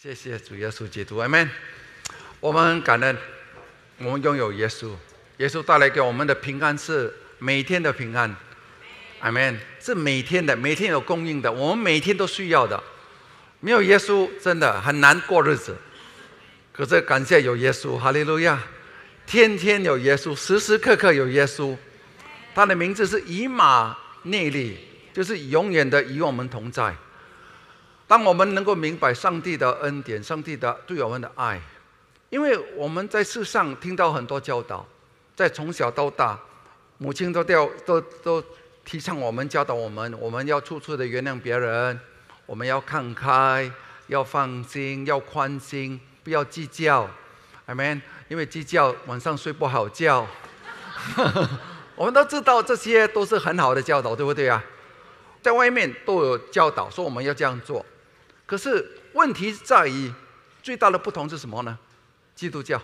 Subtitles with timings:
[0.00, 1.48] 谢谢主耶稣基督，amen。
[2.38, 3.16] 我们很感恩，
[3.98, 4.92] 我们拥有耶稣，
[5.38, 8.32] 耶稣带来给我们的平安是每天的平安
[9.20, 12.80] ，amen，是每天的，每天有供应的，我们每天都需要的。
[13.58, 15.76] 没有耶稣，真的很难过日子。
[16.72, 18.62] 可是感谢有耶稣，哈利路亚！
[19.26, 21.76] 天天有耶稣，时时刻刻有耶稣。
[22.54, 24.78] 他的名字是以马内利，
[25.12, 26.94] 就是永远的与我们同在。
[28.08, 31.60] 当我们能够明白上帝的恩典，上帝的对我们的爱，
[32.30, 34.84] 因为我们在世上听到很多教导，
[35.36, 36.38] 在从小到大，
[36.96, 38.42] 母亲都教都都
[38.82, 42.00] 提倡我们教导我们，我们要处处的原谅别人，
[42.46, 43.70] 我们要看开，
[44.06, 47.08] 要放心，要宽心，不要计较
[47.66, 48.00] ，Amen。
[48.28, 50.26] 因为计较晚上睡不好觉，
[51.94, 54.64] 我们都知道这些都是很好的教导，对不对啊？
[55.42, 57.84] 在外面都有教导说我们要这样做。
[58.48, 60.10] 可是问题在于，
[60.62, 61.78] 最大的不同是什么呢？
[62.34, 62.80] 基督教，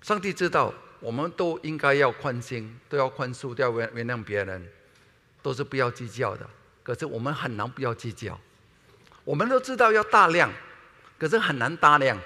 [0.00, 4.64] 上帝知道我们都应该要宽心，都要宽恕，都要原原谅别人，
[5.42, 6.48] 都是不要计较的。
[6.84, 8.38] 可是我们很难不要计较。
[9.24, 10.48] 我们都知道要大量，
[11.18, 12.16] 可是很难大量。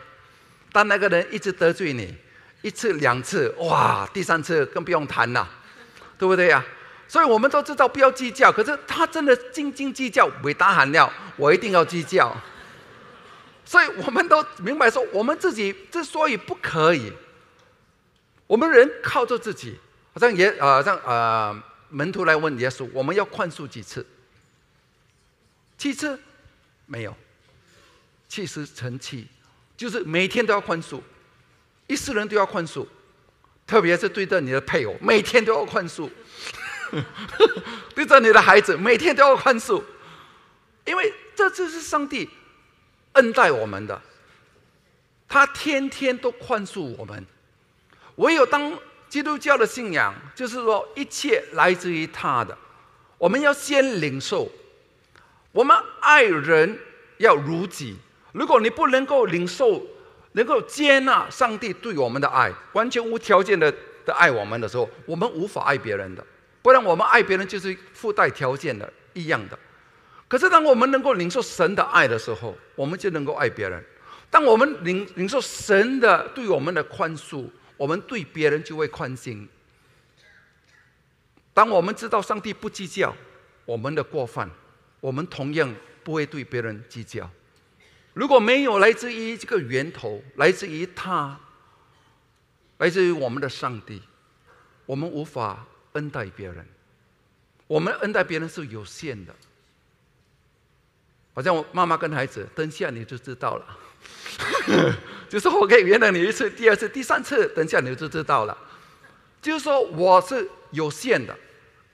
[0.71, 2.15] 当那个人一直得罪你，
[2.61, 5.49] 一次两次，哇，第三次更不用谈了，
[6.19, 6.63] 对不对呀？
[7.11, 12.33] 所以我们都知道不要计较，可是他真的斤斤计较，伟大喊料，我一定要计较。
[13.65, 17.13] 所以我们都明白说，我们自己之所以不可以，
[18.47, 19.77] 我们人靠着自己，
[20.15, 24.07] 好像也啊，像啊门徒来问耶稣，我们要宽恕几次？
[25.77, 26.17] 七次？
[26.87, 27.17] 没有，
[28.29, 29.27] 七十成七，
[29.77, 31.01] 就是每天都要宽恕，
[31.89, 32.87] 一世人都要宽恕，
[33.67, 36.09] 特别是对待你的配偶，每天都要宽恕。
[37.95, 39.83] 对着你的孩子，每天都要宽恕，
[40.85, 42.29] 因为这就是上帝
[43.13, 44.01] 恩待我们的，
[45.29, 47.25] 他天天都宽恕我们。
[48.17, 52.57] 唯有当基督教的信仰，就是说一切来自于他的，
[53.19, 54.51] 我们要先领受。
[55.53, 56.79] 我们爱人
[57.19, 57.97] 要如己。
[58.33, 59.85] 如果你不能够领受，
[60.33, 63.75] 能够接纳上帝对我们的爱，完全无条件的
[64.05, 66.25] 的爱我们的时候，我们无法爱别人的。
[66.63, 69.59] 不然，我们爱别人就是附带条件的一样的。
[70.29, 73.83] 可是，当我们能够领受神的爱的时候，我们就能够爱别人。
[74.31, 79.49] 当我们领领受神的对我们的宽恕，我们对别人就会宽心。
[81.53, 83.17] 当我们知道上帝不计较
[83.65, 84.49] 我们的过犯，
[85.01, 87.29] 我们同样不会对别人计较。
[88.13, 91.41] 如果没有来自于这个源头，来自于他，
[92.79, 94.03] 来自于我们的上帝，
[94.87, 95.67] 我们无法。
[95.93, 96.67] 恩待别人，
[97.67, 99.35] 我们恩待别人是有限的。
[101.33, 103.79] 好像我妈妈跟孩子，等一下你就知道了。
[105.29, 108.59] 就是我可以原谅你一次、第二次、第三次，等一下你就知道了。
[109.41, 111.37] 就是说我是有限的，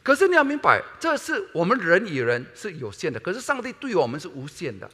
[0.02, 4.90] 可是你要明白，这是我们人与人是有限的，可是上帝对我们是无限的，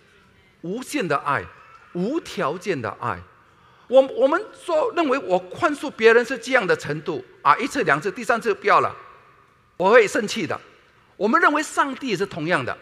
[0.62, 1.44] 无限的爱，
[1.92, 3.22] 无条件的爱。
[3.92, 8.96] 我我们说认为我宽恕别人是这样的程度啊，一次两次，第三次不要了，
[9.76, 10.58] 我会生气的。
[11.18, 12.74] 我们认为上帝也是同样的，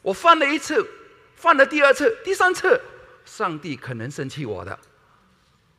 [0.00, 0.86] 我犯了一次，
[1.34, 2.80] 犯了第二次、第三次，
[3.24, 4.78] 上帝可能生气我的，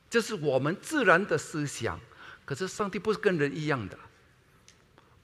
[0.09, 1.97] 这是我们自然的思想。
[2.43, 3.97] 可是上帝不是跟人一样的，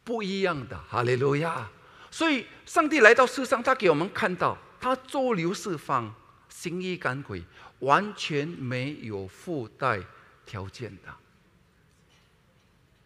[0.06, 1.68] 不一样的，哈利路亚。
[2.10, 6.16] 所以上帝来到世上，他给我们看到，他周流四方，
[6.48, 7.44] 行医赶鬼。
[7.80, 10.02] 完全没有附带
[10.46, 11.14] 条件的。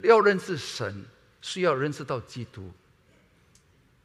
[0.08, 1.06] 要认识神，
[1.42, 2.72] 是要认识到基督。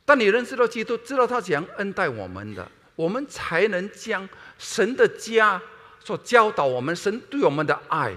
[0.05, 5.61] 当你认识到基督，知道他怎样恩待我们的，我们才能将神的家
[6.01, 8.15] 所教导我们、神对我们的爱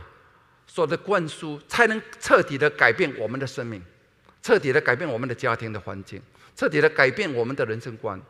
[0.66, 3.82] 所的灌输，才能彻底的改变我们的生命，
[4.42, 6.22] 彻底的改变我们的家庭的环境，
[6.56, 8.22] 彻底的改变我们的人生观。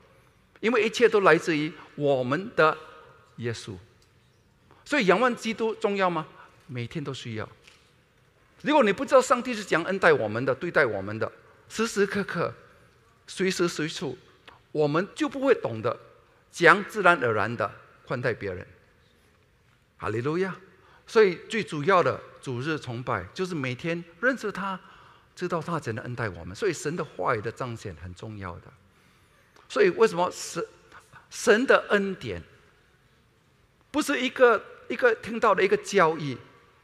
[0.59, 2.77] 因为一切都来自于我们的
[3.37, 3.75] 耶稣。
[4.87, 6.25] 所以仰望基督重要吗？
[6.65, 7.49] 每天都需要。
[8.61, 11.29] 如果你不知道上帝是怎样恩待我们的、对待我们的，
[11.67, 12.53] 时时刻刻、
[13.27, 14.17] 随时随处，
[14.71, 15.99] 我们就不会懂得
[16.51, 17.69] 怎样自然而然的
[18.05, 18.65] 宽待别人。
[19.97, 20.55] 哈利路亚！
[21.05, 24.79] 所以最主要的主日崇拜就是每天认识他，
[25.35, 26.55] 知道他怎样恩待我们。
[26.55, 28.71] 所以神的话语的彰显很重要的。
[29.67, 30.65] 所以为什么神
[31.29, 32.41] 神的恩典
[33.91, 34.63] 不是一个？
[34.87, 36.37] 一个听到的一个教义，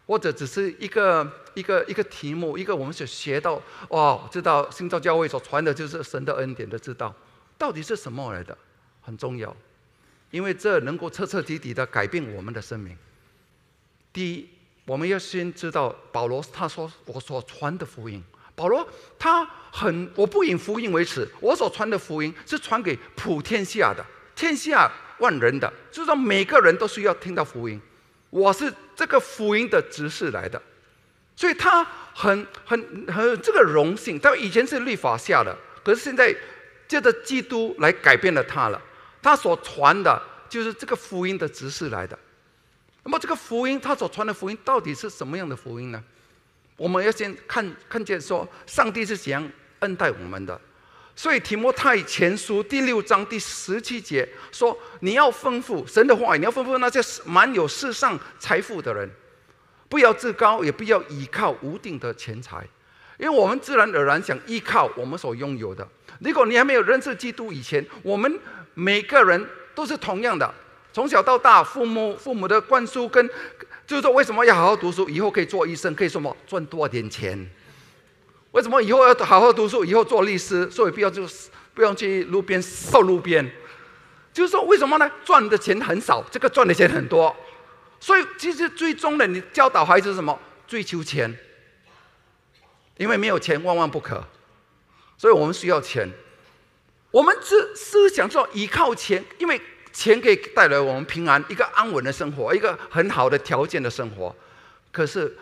[0.05, 7.13] 或者只是一个一个一个题目，一个我们所学到哦，知道新造教会所传的就是神的恩典的知道，
[7.57, 8.57] 到底是什么来的，
[9.01, 9.55] 很重要。
[10.31, 12.97] 因为这能够彻彻底底的改变我们的生命。
[14.11, 14.49] 第一，
[14.85, 18.23] 我们要先知道保罗他说我所传的福音。
[18.55, 24.03] 保罗他很，我不以福音为耻，我所传的福音是传给普天下的，
[24.35, 27.79] 天下万人的，就是说每个人都需要听到福音。
[28.33, 30.59] 我是这个福音的执事来的，
[31.35, 31.85] 所以他
[32.15, 34.19] 很很很这个荣幸。
[34.19, 36.35] 他以前是律法下的，可是现在
[36.87, 38.81] 借着基督来改变了他了。
[39.21, 40.19] 他所传的
[40.49, 42.17] 就是这个福音的执事来的。
[43.03, 46.03] 那么这个福音，他所传的福音到底是什么样的福音呢？
[46.75, 49.47] 我们要先看看见说，上帝是怎样
[49.81, 50.59] 恩待我们的。
[51.15, 59.09] 所以提摩太前书第六章第十七节说：“你要吩咐神的话，你要吩咐那些满有世上财富的人，
[59.87, 62.67] 不要自高，也不要依靠无定的钱财，
[63.19, 65.87] 因为我们自然而然想依靠我们所拥有的。
[66.19, 68.39] 如果你还没有认识基督以前，我们
[68.73, 70.51] 每个人都是同样的。”
[70.91, 73.27] 从小到大，父母父母的灌输跟，
[73.87, 77.49] 就是说为什么要好好读书，以后可以做医生，可以什么赚多点钱？
[78.53, 81.27] 为什么以后要好好读书，以后做律师，所以不要就
[81.73, 83.47] 不用去路边扫路边？
[84.31, 85.11] 就是说为什么呢？
[85.23, 87.35] 赚的钱很少，这个赚的钱很多，
[87.99, 90.39] 所以其实最终的你教导孩子什么？
[90.65, 91.37] 追求钱，
[92.97, 94.23] 因为没有钱万万不可，
[95.17, 96.09] 所以我们需要钱。
[97.11, 99.61] 我们是思想说依靠钱，因为。
[99.95, 104.35] 钱可以带来我们平安，一个安稳的生活，一个很好的条件的生活。
[104.91, 105.37] 可是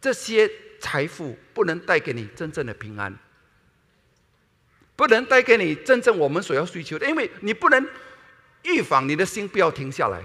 [0.00, 0.48] 这些
[0.82, 3.16] 财富不能带给你真正的平安，
[4.96, 7.88] 不能带给你真正我们所要需求的，因为你不能
[8.64, 10.20] 预防你的心不要停下来。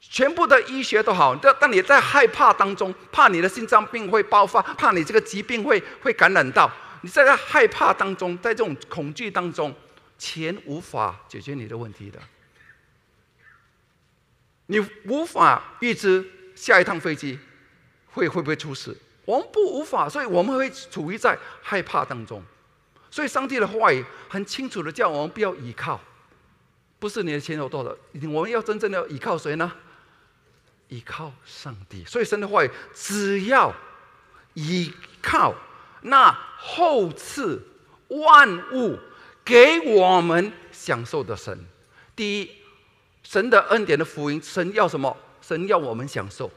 [0.00, 6.70] 全部的医学都好，但当你在害怕当中，怕你的心脏病会爆发，怕你这个疾病会会感染到，
[7.00, 9.74] 你在害怕当中，在这种恐惧当中。
[10.18, 12.20] 钱无法解决你的问题的，
[14.66, 16.22] 你无法预知
[16.54, 17.38] 下一趟飞机
[18.12, 18.94] 会会不会出事，
[19.30, 22.42] 我们不无法，所以我们会处于在害怕当中。
[23.10, 26.00] 所以上帝的话语很清楚的叫我们不要依靠，
[26.98, 27.96] 不是你的钱有多少，
[28.28, 29.72] 我们要真正的依靠谁呢？
[30.88, 32.04] 依靠上帝。
[32.04, 33.72] 所以神的话语只要
[34.54, 34.92] 依
[35.22, 35.54] 靠
[36.02, 37.62] 那后赐
[38.08, 38.98] 万物。
[39.42, 41.58] 给我们享受的神，
[42.14, 42.50] 第一，
[43.24, 45.16] 神的恩典的福音，神要什么？
[45.40, 46.48] 神要我们享受，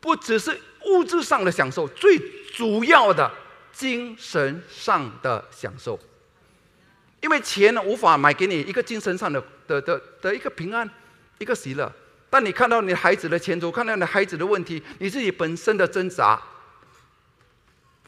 [0.00, 2.18] 不只是物质上的享受，最
[2.54, 3.30] 主要的
[3.72, 5.98] 精神上的享受。
[7.20, 10.88] 因为钱呢，无法买给你一个精神上的的的的一个平安，
[11.38, 11.92] 一个喜乐。
[12.30, 16.40] 当你看到你孩子的前途，看到你孩子的问题，你自己本身的挣扎，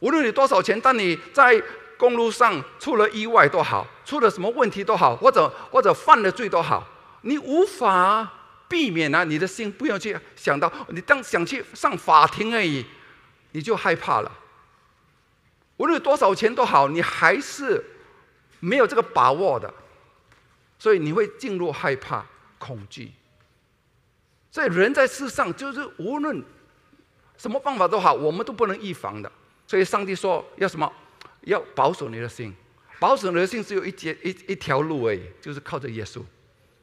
[0.01, 1.63] 无论你多少钱，当你在。
[1.99, 6.87] 公路上出了意外都好，出了什么问题都好，或者或者犯了罪都好，
[7.23, 8.33] 你无法
[8.69, 9.25] 避免啊！
[9.25, 12.85] 你的心不要去想到，你当想去上法庭而已，
[13.53, 14.31] 你就害怕了。
[15.79, 17.83] 无论多少钱都好，你还是
[18.61, 19.73] 没有这个把握的，
[20.79, 22.27] 所以你会进入害怕、
[22.59, 23.13] 恐惧。
[24.51, 26.45] 所以人在世上，就是无论
[27.37, 29.31] 什么方法都好，我们都不能预防的。
[29.67, 30.93] 所以上帝说要什么？
[31.43, 32.55] 要保守你的心，
[32.99, 36.21] 保守你的心只有一节一一条路而已，就是靠着耶稣，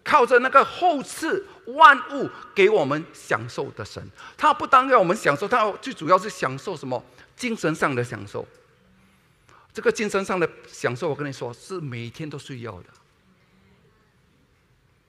[0.06, 4.02] 靠着那个后赐万物给我们享受的神。
[4.38, 7.04] 他不单要我们享受，他最主要是享受什么？
[7.36, 8.48] 精神上的享受。
[9.74, 12.86] 这个精神上的享受，我跟你说，是每天都需要的。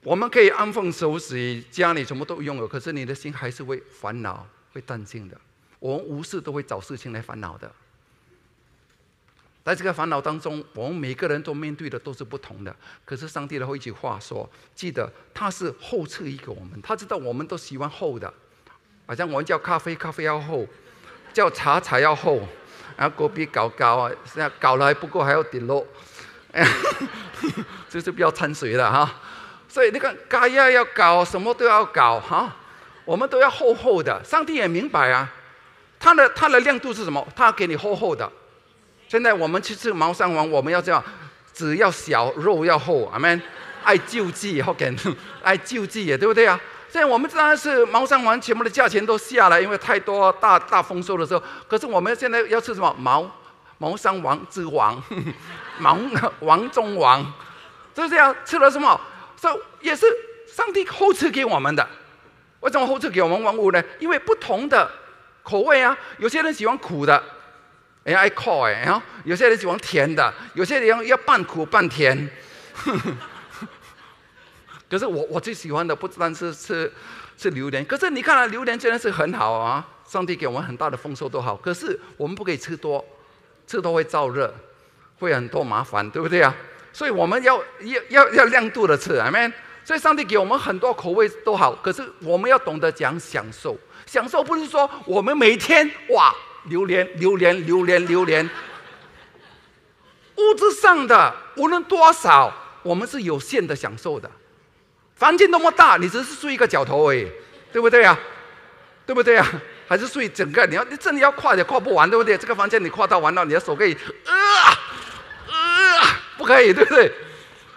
[0.03, 5.39] 我们可以安分守己，家里什么都拥有，可是你的心还是会烦恼、会担心的。
[5.79, 7.71] 我们无事都会找事情来烦恼的。
[9.67, 12.73] 在这个烦恼当中，我们每个人都面对的都是不同的。
[13.03, 18.33] 可是上帝的后一句话说：“记得他是后赐一个我们，他知道我们都喜欢厚的，
[19.05, 20.65] 好像我们叫咖啡，咖啡要厚；
[21.33, 22.39] 叫茶，茶要厚。
[22.95, 25.85] 然后隔壁搞搞啊，现在搞了还不够，还要顶落，
[27.89, 29.15] 这是不要掺水的哈。
[29.67, 32.55] 所以你看，该要要搞，什么都要搞哈。
[33.03, 34.23] 我们都要厚厚的。
[34.23, 35.29] 上帝也明白啊，
[35.99, 37.27] 他的他的亮度是什么？
[37.35, 38.31] 他给你厚厚的。”
[39.07, 41.03] 现在我们去吃毛山王，我们要这样，
[41.53, 43.41] 只要小肉要厚，阿门。
[43.83, 44.93] 爱救济，好给，
[45.41, 46.59] 爱救济也 对不对啊？
[46.91, 51.41] 现在我们当然是毛山王，全部的价钱都下来，因为太多大大丰收的时候。
[51.69, 53.31] 可是我们现在要吃什么毛
[53.77, 55.01] 毛山王之王，
[55.79, 55.97] 毛
[56.41, 57.25] 王中王，
[57.93, 58.99] 就是这样吃了什么？
[59.39, 60.05] 说也是
[60.47, 61.87] 上帝后赐给我们的。
[62.59, 63.81] 为什么后赐给我们万物呢？
[63.99, 64.91] 因为不同的
[65.43, 67.23] 口味啊，有些人喜欢苦的。
[68.07, 72.29] 哎，爱靠哎，然后有些人喜欢甜的，有些人要半苦半甜，
[74.89, 76.89] 可是我我最喜欢的不单是是
[77.37, 81.57] 是榴莲，可是你看啊，榴莲真的是很好啊，上帝给我们很大的丰收都好。
[81.57, 83.03] 可是我们不可以吃多，
[83.67, 84.55] 吃多会燥热，
[85.19, 86.55] 会很多麻烦，对不对啊？
[86.93, 89.51] 所以我们要要要要量度的吃，amen。
[89.83, 93.77] 所以上帝给我们很多口味都好，可是我们要懂得讲享受。
[94.05, 96.33] 享受不是说我们每天哇
[96.67, 98.49] 榴莲榴莲榴莲榴莲，
[100.35, 104.29] 物质上的无论多少，我们是有限的享受的。
[105.15, 107.27] 房间那么大，你只是睡一个脚头而已，
[107.71, 108.17] 对不对呀？
[109.05, 109.45] 对不对呀？
[109.87, 110.65] 还是睡整个？
[110.67, 112.37] 你要你真的要跨也跨不完，对不对？
[112.37, 114.33] 这个房间你跨到完了，你的手可以啊
[115.49, 117.11] 啊，不可以，对不对？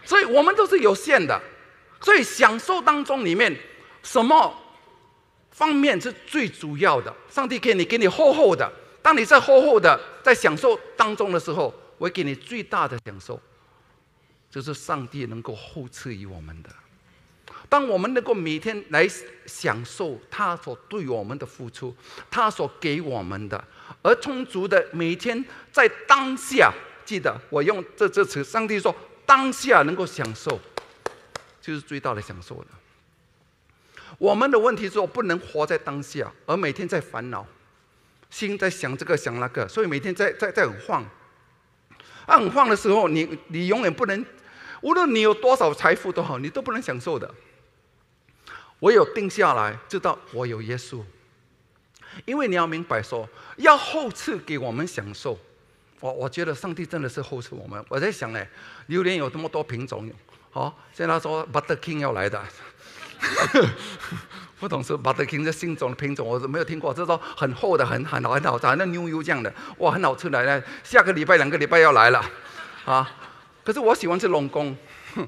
[0.04, 1.40] 所以我们都是有限的。
[2.00, 3.54] 所以享受当中里面
[4.02, 4.52] 什么
[5.60, 7.14] 方面是最主要的？
[7.28, 8.66] 上帝给你给你厚厚的。
[9.02, 13.38] 当你在厚厚的在享受当中的时候，我给你最大的享受，
[14.50, 16.70] 就是上帝能够厚赐于我们的。
[17.68, 19.06] 当我们能够每天来
[19.44, 21.94] 享受他所对我们的付出，
[22.30, 23.62] 他所给我们的，
[24.00, 26.72] 而充足的每天在当下，
[27.04, 30.58] 记得我用这这词，上帝说当下能够享受，
[31.60, 32.79] 就是最大的享受了。
[34.20, 37.46] 我们的问题是我不能活在当下，而每天在烦恼，
[38.28, 41.02] 心在想这个想那个，所以每天在在在很晃。
[42.26, 44.22] 很晃的时候，你你永远不能，
[44.82, 47.34] 无论你有多少财富都好，你都不能享受的。
[48.78, 51.02] 我有定下来，知道我有耶稣，
[52.26, 55.38] 因为你要明白说，要后赐给我们享受。
[55.98, 57.82] 我我觉得上帝真的是后赐我们。
[57.88, 58.46] 我在想呢，
[58.88, 60.12] 榴莲有这么多品种，
[60.50, 62.42] 好，现在说 Butter King 要来的，
[64.60, 66.92] 不懂是 Butter King 的新种品种，我是没有听过。
[66.92, 70.62] 这说很厚的，很很好很好，像那牛油这样的，哇，很好吃的呢。
[70.84, 72.22] 下个礼拜两个礼拜要来了，
[72.84, 73.10] 啊，
[73.64, 74.76] 可是我喜欢吃龙宫。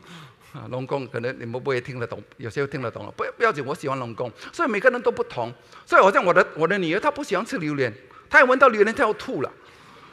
[0.69, 5.51] 龙宫可能你们不会听得懂，有些听得懂了，不要不要紧，我喜欢龙宫，所以每个人都不同。
[5.87, 7.91] 所以好像我的我的女儿她不喜欢吃榴莲，
[8.29, 9.51] 她一闻到榴莲她要吐了，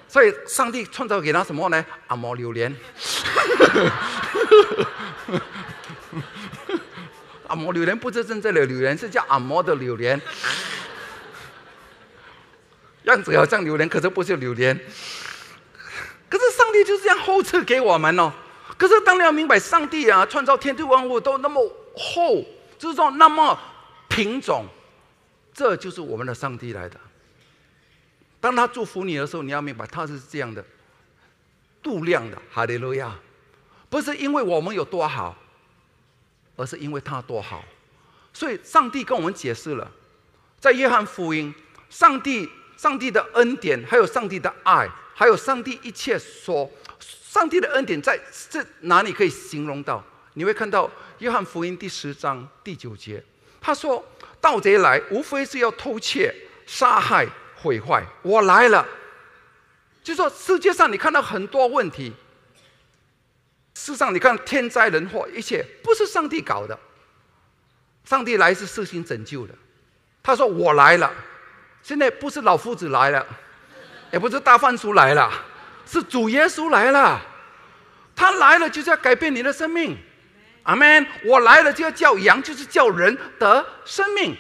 [0.07, 1.85] 所以上帝创造给她什么呢？
[2.07, 2.73] 阿摩榴莲，
[7.49, 10.21] 阿摩榴莲不是真正的榴莲，是叫阿摩的榴莲，
[13.03, 14.79] 样子好像榴莲，可是不是榴莲。
[16.29, 18.31] 可是上帝就是这样厚赐给我们哦。
[18.77, 21.61] 可是，当你要明白，上帝啊，创造天地万物都那么
[21.97, 22.45] 厚，
[22.77, 23.59] 就是说那么
[24.07, 24.65] 品种，
[25.53, 26.97] 这就是我们的上帝来的。
[28.39, 30.63] 当他祝福你的时候，你要明白，他是这样的
[31.83, 32.37] 度量的。
[32.51, 33.13] 哈利路亚！
[33.89, 35.35] 不是因为我们有多好，
[36.59, 37.63] 而是因为他多好。
[38.33, 39.89] 所以，上帝跟我们解释了，
[40.59, 41.53] 在约翰福音，
[41.89, 46.69] 上帝、上帝的恩典，还有上帝的爱，还有上帝一切所。
[46.99, 50.03] 上帝的恩典在这哪里可以形容到？
[50.33, 50.89] 你会看到
[51.19, 53.23] 约翰福音第十章第九节，
[53.61, 54.03] 他说
[54.41, 56.33] ：“盗贼来，无非是要偷窃、
[56.65, 58.03] 杀害、毁坏。
[58.21, 58.87] 我来了，
[60.03, 62.13] 就说世界上你看到很多问题，
[63.81, 66.77] 世上你看天灾人祸，一切不是上帝搞的。
[68.03, 69.55] 上帝来是实行拯救的。
[70.21, 71.09] 他说：我来了，
[71.81, 73.25] 现在不是老夫子来了，
[74.11, 75.31] 也不是大番薯来了。”
[75.87, 77.19] 是主耶稣来了，
[78.13, 79.97] 他来了就是要改变你的生命，
[80.63, 81.07] 阿门。
[81.23, 84.35] 我来了就要叫羊，就是叫人得生命，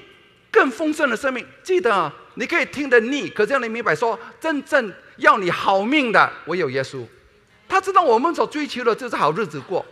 [0.51, 1.47] 更丰盛的生命。
[1.63, 7.03] 记得你可以听得腻，可是要你明白说，真正要你好命的，唯有耶稣。
[7.69, 9.85] 他知道我们所追求的就是好日子过，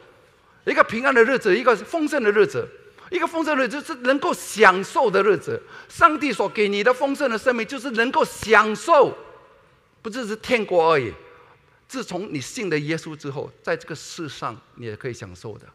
[0.66, 2.68] 一个平安的日子，一个丰盛的日子，
[3.12, 5.62] 一个丰盛的日子是能够享受的日子。
[5.88, 9.16] 上帝所给你的丰盛的生命，就是能够享受，
[10.02, 11.14] 不只是天国而已。
[11.88, 15.66] 自从你信了耶稣之后，在这个世上你也可以享受的，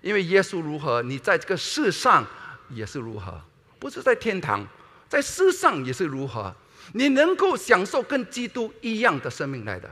[0.00, 2.26] 因为耶稣如何，你在这个世上
[2.70, 3.40] 也是如何，
[3.78, 4.66] 不是在天堂，
[5.08, 6.52] 在世上也是如何，
[6.94, 9.88] 你能够享受跟基督一样的生命来的。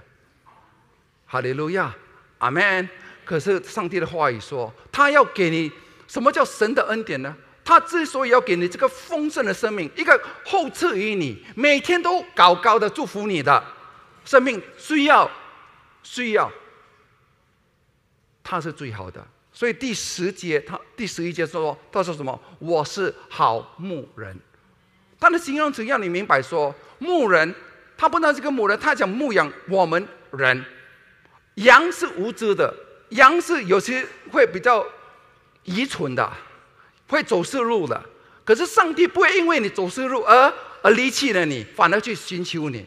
[1.26, 1.94] 哈利路亚，
[2.38, 2.88] 阿门。
[3.24, 5.70] 可是上帝的话语说，他要给你
[6.06, 7.34] 什么叫神的恩典呢？
[7.64, 13.64] 他之所以要给你这个丰盛的生命，一个厚赐于你，每天都高高的祝福你的
[14.24, 15.30] 生命，需要。
[16.06, 16.52] 需要，
[18.42, 19.26] 他是最好的。
[19.50, 22.38] 所以第十节，他第十一节说，他说什么？
[22.58, 24.38] 我是好牧人。
[25.18, 27.54] 他的形容词让你明白说，牧人
[27.96, 30.62] 他不能是个牧人，他讲牧养我们人。
[31.54, 32.74] 羊是无知的，
[33.10, 34.84] 羊是有些会比较
[35.64, 36.32] 愚蠢的，
[37.08, 38.02] 会走失路的。
[38.44, 42.86] 可是上帝不会因为你走失路而而离弃了你，反而去寻求你。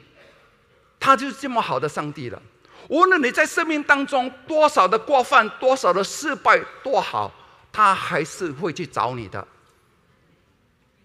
[0.99, 2.41] 他就是这么好的上帝了。
[2.89, 7.33] 无论你在生命当中多少的过犯，多少的失败，多好，
[7.71, 9.47] 他还是会去找你的。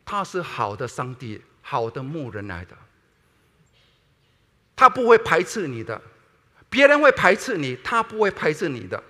[0.04, 2.76] 他是好的上帝，好的牧人来的。
[4.76, 6.00] 他不会排斥你的，
[6.72, 9.00] 别人会排斥你，他不会排斥你的。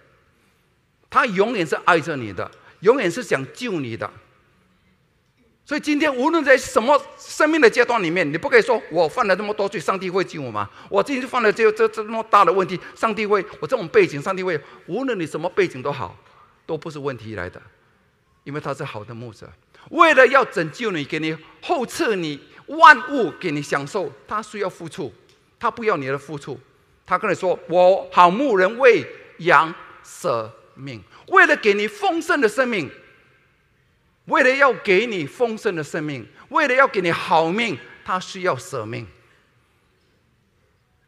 [1.08, 2.50] 他永远是爱着你的，
[2.80, 4.10] 永远是想救你的。
[5.64, 10.68] 所以今天无论在什么生命的阶段里面，你不可以说我犯了这么多罪，上帝会救我吗？
[10.90, 16.18] 我今天犯了这这这么大的问题，上帝会我这种背景，上帝会无论你什么背景都好，
[16.66, 17.62] 都不是问题来的，
[18.42, 19.48] 因为他是好的牧者，
[19.90, 25.14] 为了要拯救你，给你后赐你万物给你享受，他需要付出，
[25.60, 26.58] 他不要你的付出，
[27.04, 29.06] 他跟你说我好牧人为
[29.38, 32.90] 羊舍命，为了给你丰盛的生命。
[34.26, 39.04] 为了要给你丰盛的生命，为了要给你好命，他需要舍命。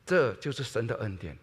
[0.04, 1.38] 这就是神的恩典。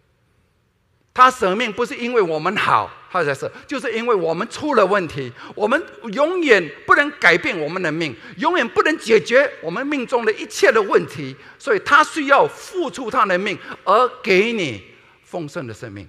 [1.14, 14.82] 他舍命不是因为我们好，他才是，就是因为我们出了问题，我们永远不能改变我们的命，永远不能解决我们命中的一切的问题，所以他需要付出他的命，而给你
[15.22, 16.08] 丰盛的生命。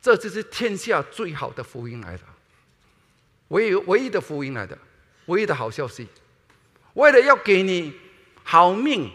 [0.00, 2.22] 这就是天下最好的福音来的。
[3.48, 4.78] 唯一唯一的福音来的，
[5.26, 6.08] 唯一的好消息，
[6.94, 7.92] 为了要给你
[8.42, 9.10] 好命，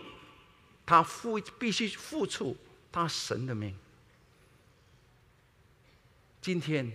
[0.85, 2.55] 他付必须付出
[2.95, 3.75] 他神的命。
[6.41, 6.89] 今天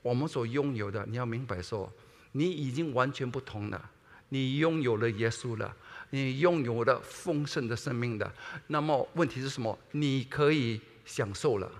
[0.00, 1.92] 我们所拥有的，你要明白说，
[2.32, 3.90] 你已经完全不同了。
[4.30, 5.76] 你拥有了耶稣了，
[6.08, 8.32] 你拥有了丰盛的生命的。
[8.68, 9.78] 那么问题是什么？
[9.90, 11.70] 你可以享受了，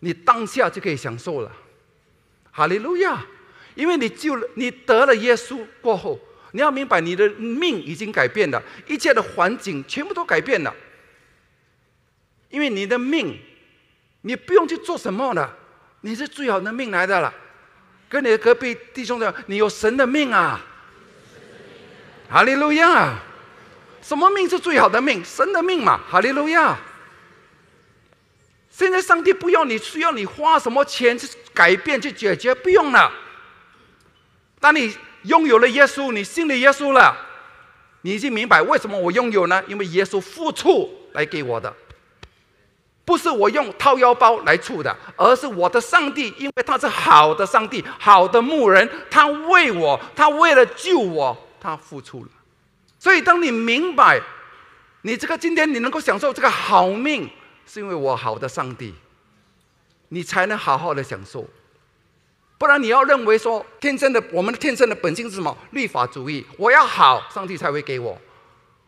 [0.00, 1.52] 你当下就可以享受了。
[2.50, 3.24] 哈利路亚。
[3.76, 6.18] 因为你救了，你得了耶稣过后，
[6.50, 10.74] 你要明白你的命已经改变了，一切的环境全部都改变了。
[12.50, 13.38] 因为你的命，
[14.22, 15.54] 你不用去做什么了，
[16.02, 17.32] 你是最好的命来的了。
[18.08, 20.64] 跟你的隔壁弟兄讲，你有神的命啊！
[22.30, 23.18] 哈利路亚！
[24.00, 25.24] 什么命是最好的命？
[25.24, 26.00] 神的命嘛！
[26.08, 26.78] 哈利路亚！
[28.70, 32.54] 现在上帝不要你，需要你花什么钱去改变、去解决？
[32.54, 33.10] 不用了。
[34.60, 37.16] 当你拥有了耶稣，你信了耶稣了，
[38.02, 39.62] 你已经明白为什么我拥有呢？
[39.66, 41.74] 因为耶稣付出来给我的，
[43.06, 52.28] 不是我用掏腰包来出的，而是我的上帝，因为他是好的上帝，好的牧人，他为我，他为了救我，他付出了。
[52.98, 54.20] 所以，当你明白，
[55.02, 57.30] 你这个今天你能够享受这个好命，
[57.64, 58.92] 是因为我好的上帝，
[60.08, 61.48] 你才能好好的享受。
[62.58, 65.56] 不然你要认为说天生的我们天生的本性是什么？
[65.70, 68.18] 律法主义，我要好，上帝才会给我。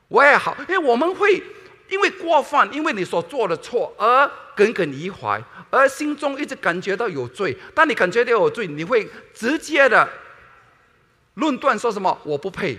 [0.09, 1.41] 我也好，因为我们会
[1.89, 7.57] 因为过犯，因为你所做的错而耿耿于怀，而心中一直感觉到有罪。
[7.75, 10.09] 当你感觉到有罪，你会直接的
[11.35, 12.19] 论断说什么？
[12.25, 12.79] 我不配。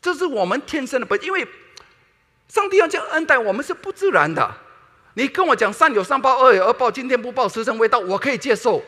[0.00, 1.46] 这是我们天生的本，因为
[2.48, 4.50] 上帝要这样恩待我们是不自然的。
[5.14, 8.82] 你跟我讲善有善报，恶有恶报，今天不报，时辰未到，我可以接受。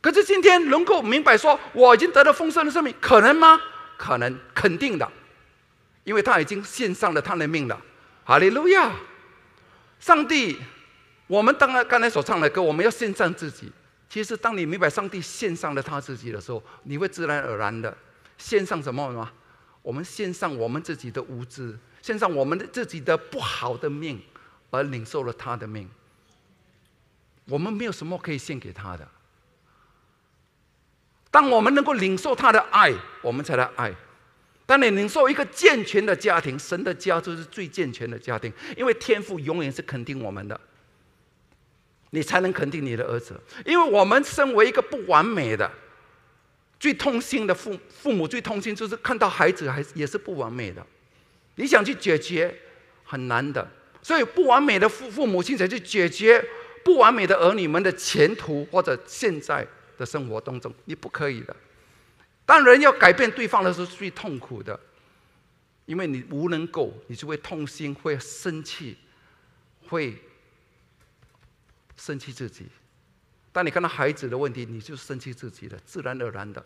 [0.00, 3.60] 可是今天能够明白说我已经得到丰盛的生命，可能吗？
[3.96, 5.10] 可能，肯定的，
[6.08, 7.78] 因为他已经献上了他的命了。
[8.24, 8.90] 哈利路亚！
[10.00, 10.58] 上帝，
[11.26, 13.70] 我们当然刚才所唱的歌，我们要献上自己。
[14.08, 17.94] 其实，当你明白上帝献上了他自己的时候，你会自然而然的
[18.38, 19.30] 献上什么吗？
[19.82, 24.18] 我们献上我们自己的无知，献上我们的自己的不好的命，
[24.70, 25.86] 而领受了他的命。
[27.44, 29.06] 我们没有什么可以献给他的。
[31.30, 33.94] 当我们能够领受他的爱，我们才来爱。
[34.68, 40.60] 当你领受一个健全的家庭，神的家就是最健全的家庭，因为天父永远是肯定我们的，
[42.10, 43.40] 你才能肯定你的儿子。
[43.64, 45.70] 因为我们身为一个不完美的、
[46.78, 50.86] 最痛心的父父母，最痛心就是看到孩子还也是不完美的，
[51.54, 52.54] 你想去解决
[53.04, 53.66] 很难的。
[54.02, 56.44] 所以不完美的父父母亲才去解决
[56.84, 59.66] 不完美的儿女们的前途或者现在。
[59.98, 61.56] 的生活当中，你不可以的。
[62.48, 64.80] 当人要改变对方的时候，是最痛苦的，
[65.84, 68.96] 因为你无能够，你就会痛心，会生气，
[69.86, 70.16] 会
[71.94, 72.66] 生气自己。
[73.52, 76.64] 当你看到孩子的问题，你就生气自己的，自然而然的。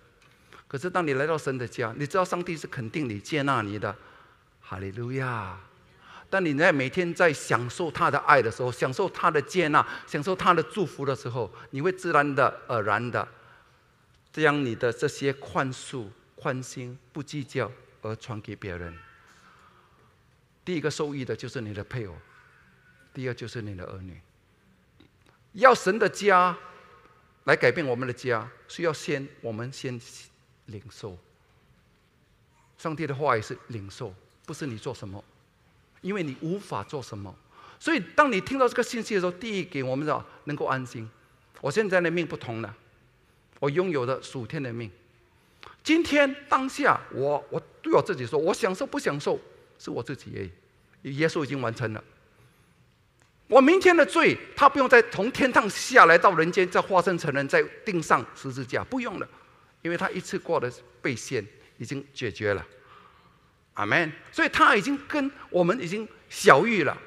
[0.69, 3.93] 可是当你来到神的家，你知道上帝是肯定你、接纳你的，
[4.61, 5.59] 哈利路亚。
[6.31, 13.27] 当你在每天在享受他的爱的时候，享受他的接纳，享受他的祝福的时候，你会自然的、而然的，
[14.33, 18.97] 将你的这些宽恕、宽心、不计较而传给别人。
[20.65, 22.15] 第一个受益的就是你的配偶，
[23.13, 24.21] 第二就是你的儿女。
[25.53, 26.57] 要神的家
[27.45, 30.01] 来改变我们的家，需要先我们先
[30.67, 31.19] 领受。
[32.79, 34.15] 上帝的话也是领受，
[34.47, 35.23] 不是你做什么，
[36.01, 37.35] 因为你无法做什么。
[37.79, 41.11] 所以，当你听到这个信息的时候，第一给我们的能够安心。
[41.61, 42.77] 我现在的命不同了，
[43.63, 44.91] 我拥有的属天的命。
[45.85, 49.39] 今天当下，我我对我自己说，我享受不享受
[49.79, 51.17] 是我自己而已。
[51.17, 52.03] 耶稣已经完成了。
[53.47, 59.29] 我明天的罪，他不用再从天堂下来到人间，再化身成人，再钉上十字架，不用了，
[59.83, 60.69] 因为他一次过的
[61.01, 61.47] 被献
[61.79, 62.67] 已经解决了。
[63.75, 64.13] 阿门。
[64.33, 66.99] 所以他已经跟我们已经小玉了。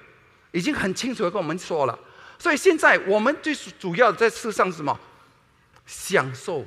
[0.54, 2.00] 已经很清楚的跟我们说了，
[2.40, 4.98] 所以现在我们最主要在世上是什么？
[5.86, 6.66] 享受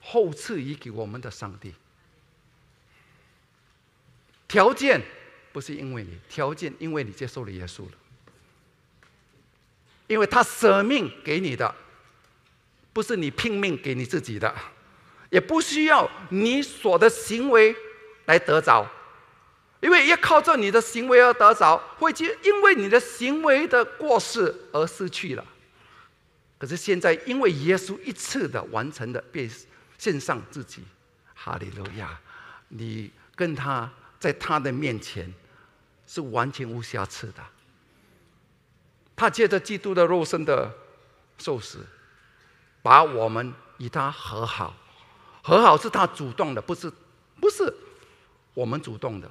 [0.00, 1.74] 后赐予给我们的上帝。
[4.46, 5.00] 条件
[5.52, 7.92] 不是因为你，条件因为你接受了耶稣了，
[10.06, 11.74] 因为他舍命给你的，
[12.92, 14.54] 不是你拼命给你自己的，
[15.30, 17.74] 也不需要你所的行为
[18.26, 18.90] 来得着。
[19.80, 25.46] 因为要靠着你的行为而得着，会因因为你的行为的过失而失去了。
[26.60, 29.50] 可是现在，因为耶稣一次的完成的，被
[29.96, 30.84] 献上自己，
[31.34, 32.20] 哈利路亚！
[32.68, 35.32] 你跟他在他的面前
[36.06, 37.42] 是完全无瑕疵的。
[39.16, 40.70] 他借着基督的肉身的
[41.38, 41.86] 受死，
[42.82, 44.76] 把我们与他和好。
[45.42, 46.92] 和好是他主动的，不是
[47.40, 47.74] 不是
[48.52, 49.30] 我们主动的。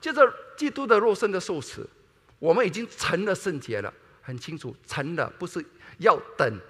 [0.00, 1.90] 借着，基督的肉身的受死，
[2.38, 5.64] 我们已经成了圣洁了，很清楚，成了不是
[6.00, 6.60] 要等，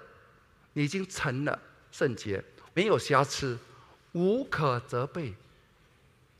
[0.73, 1.59] 你已经成了
[1.91, 2.41] 圣洁，
[2.73, 3.57] 没有瑕疵，
[4.13, 5.33] 无可责备。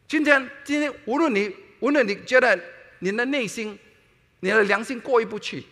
[0.07, 2.57] 今天，今天无论你无论你觉得
[2.99, 3.77] 你的内心、
[4.41, 5.63] 你的良心过意不去，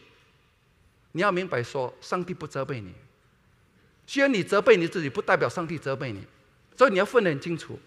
[1.12, 2.94] 你要明白说，上帝不责备你。
[4.08, 6.24] 虽然你责备你自己，不代表上帝责备你，
[6.76, 7.78] 所以你要分得很清楚。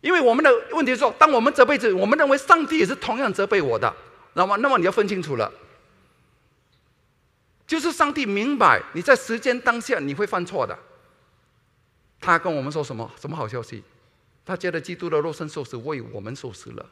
[0.00, 3.94] 因为我们的问题是说，当我们责备自己，我们认为上帝也是同样责备我的，
[4.34, 5.52] 那么，那么你要分清楚了，
[7.66, 10.78] 就是上帝明白你在时间当下你会犯错的。
[12.20, 13.10] 他跟我们说什么？
[13.20, 13.82] 什么好消息？
[14.44, 16.86] 他觉得基督的肉身受死为我们受死了，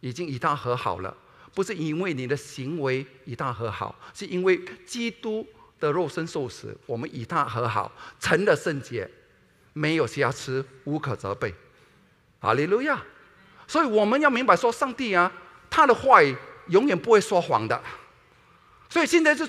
[0.00, 1.16] 已经与他和好了，
[1.54, 5.46] 不是因为你的行为与他和好，是因为基督
[5.78, 9.10] 的肉身受死，我们与他和好，成了圣洁，
[9.72, 11.54] 没有瑕疵，无可责备。
[12.38, 13.02] 哈利路亚！
[13.66, 15.32] 所以我们要明白说，上帝啊，
[15.68, 16.36] 他的话语
[16.68, 17.82] 永远不会说谎的。
[18.88, 19.48] 所以现在是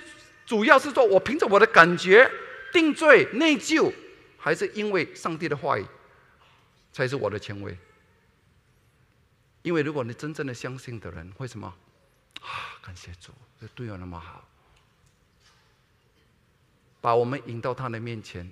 [0.52, 2.30] 主要是说我凭着我的感觉
[2.74, 3.90] 定罪、内疚，
[4.38, 5.86] 还是因为上帝的话语
[6.92, 7.78] 才是我的权威？
[9.62, 11.74] 因为如果你真正的相信的人，为什么
[12.42, 12.76] 啊？
[12.84, 14.46] 感谢主，这对我那么好，
[17.00, 18.52] 把我们引到他的面前。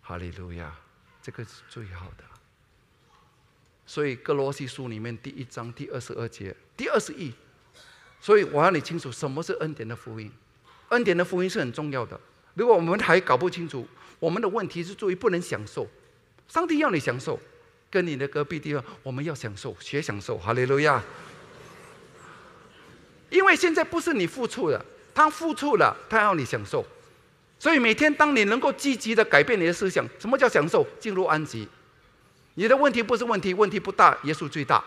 [0.00, 0.74] 哈利路亚！
[1.20, 2.24] 这个是最好的。
[3.84, 7.34] 所以，哥罗西书里面第一章第二十二节、第二十一，
[8.20, 10.30] 所以我要你清楚什么是恩典的福音。
[10.88, 12.18] 恩典的福音是很重要的。
[12.54, 13.86] 如果我们还搞不清楚，
[14.18, 15.86] 我们的问题是注意不能享受。
[16.48, 17.38] 上帝要你享受，
[17.90, 20.38] 跟你的隔壁地方，我们要享受，学享受。
[20.38, 21.02] 哈利路亚！
[23.30, 26.84] 因为现在不是你付出的，他付出了，他要你享受。
[27.58, 30.86] 所以每天当你能够积极的改变你的思想，什么叫享受？
[30.98, 31.68] 进入安息。
[32.54, 34.82] 你的问题不是问题，问题不大，耶稣最大，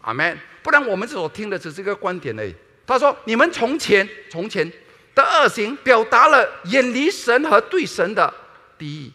[0.00, 0.36] 阿门。
[0.64, 2.54] 不然我们所听的只是一个观点而已。
[2.86, 4.68] 他说：“你们从前从前
[5.14, 8.32] 的恶行，表达了远离神和对神的
[8.78, 9.12] 敌意。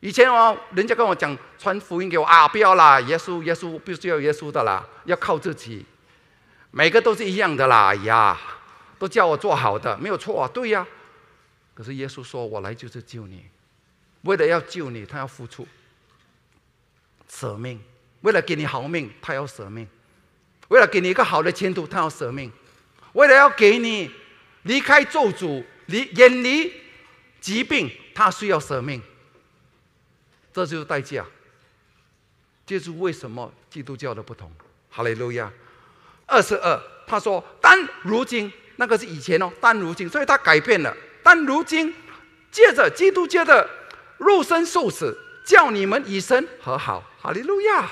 [0.00, 5.84] 以前哦，人家跟我讲传福音给我啊，不要啦，耶稣耶稣必须要耶稣的啦，要靠自己，
[6.70, 8.38] 每个都是一样的啦，呀，
[8.98, 10.86] 都叫我做好的，没有错啊，对呀。
[11.74, 13.44] 可是耶稣说我来就是救你，
[14.22, 15.68] 为了要救你，他要付出。”
[17.28, 17.78] 舍命，
[18.22, 19.86] 为了给你好命，他要舍命；
[20.68, 22.50] 为了给你一个好的前途，他要舍命；
[23.12, 24.10] 为了要给你
[24.62, 26.72] 离开咒诅、离远离
[27.40, 29.02] 疾病，他需要舍命。
[30.52, 31.24] 这就是代价。
[32.66, 34.50] 这是为什么基督教的不同。
[34.90, 35.50] 哈利路亚。
[36.26, 40.94] 二十二，他说：“但如今那个是以前哦，但如今，所以他改变了。
[41.22, 41.94] 但如今，
[42.50, 43.66] 借着基督教的
[44.18, 47.90] 肉身受死，叫你们以身和好。”哈利路亚！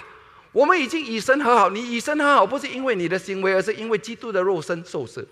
[0.57, 1.69] 我们已经以身和好。
[1.69, 5.29] 你以身和好，不是因为你的行为，而是因为基督的肉身受死，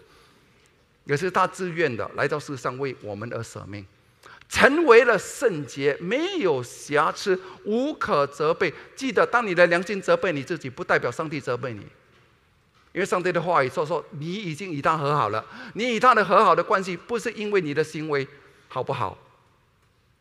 [1.04, 3.86] 也是他自愿的来到世上为我们而舍命，
[4.50, 8.74] 成为了圣洁，没有瑕疵，无可责备。
[8.94, 11.80] 记得，当你的良心责备你自己，不代表上帝责备你，
[12.92, 15.42] 因为上帝的话语说说，你已经与他和好了。
[15.72, 18.28] 你与他的和好的关系，不是因为你的行为。
[18.68, 19.16] 好不好？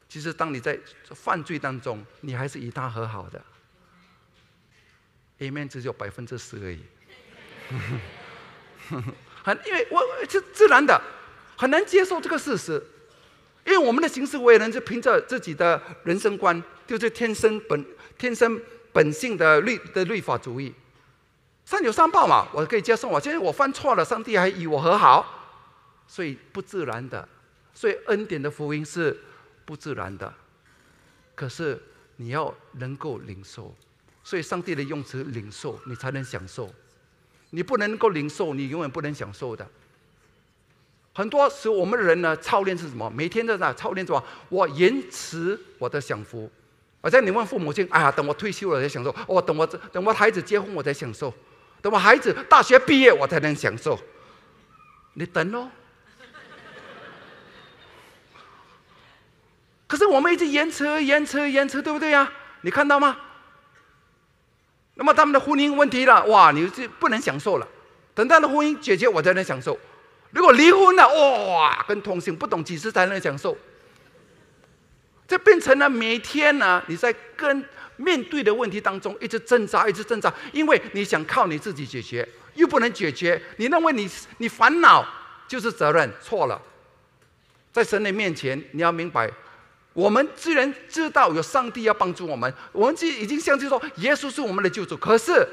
[0.07, 3.43] 其实，当你在犯罪当中，你还是与他和好的。
[5.43, 6.79] A 面只有百分之十而已。
[9.43, 11.01] 很，因为我是自然的，
[11.57, 12.81] 很难接受这个事实。
[13.65, 17.85] 因为我们的行事为人是凭着自己的人生观，就是天生本
[18.17, 20.73] 天生本性的律的律法主义。
[21.65, 23.07] 善有善报嘛，我可以接受。
[23.07, 25.65] 我现在我犯错了，上帝还与我和好，
[26.07, 27.27] 所以不自然的。
[27.73, 29.17] 所以恩典的福音是
[29.65, 30.33] 不自然的。
[31.35, 31.81] 可是
[32.17, 33.73] 你要能够领受，
[34.23, 36.73] 所以上帝的用词领受，你才能享受。
[37.49, 39.67] 你不能够领受，你永远不能享受的。
[41.13, 43.09] 很多时候我们人呢，操练是什么？
[43.09, 44.23] 每天在那操练什么？
[44.49, 46.49] 我延迟我的享福。
[47.01, 49.13] 而且你问父母亲，哎呀，等我退休了才享受。
[49.27, 51.31] 哦，等我等我孩子结婚我才享受。
[51.81, 53.99] 等我孩子大学毕业我才能享受。
[55.13, 55.69] 你等哦。
[59.85, 62.31] 可是我们一直延迟、延迟、延迟，对不对呀？
[62.61, 63.15] 你看到吗？
[64.95, 67.67] 那么他们的婚姻问题了，哇，你就不能享受了。
[68.13, 69.77] 等他的婚姻解决，我才能享受。
[70.31, 73.57] 如果离婚了，哇，跟同性不懂几时才能享受？
[75.27, 83.41] 这变成了每天呢，你在跟面对的问题当中一直挣扎，一直挣扎，因为你想靠你自己解决，又不能解决。
[83.57, 85.03] 你认为你你烦恼
[85.47, 86.61] 就是责任，错了。
[87.71, 89.27] 在神的面前，你要明白，
[89.93, 95.47] 我们既然知道有上帝要帮助我们，我们既已经相信说耶稣是我们的救主，可是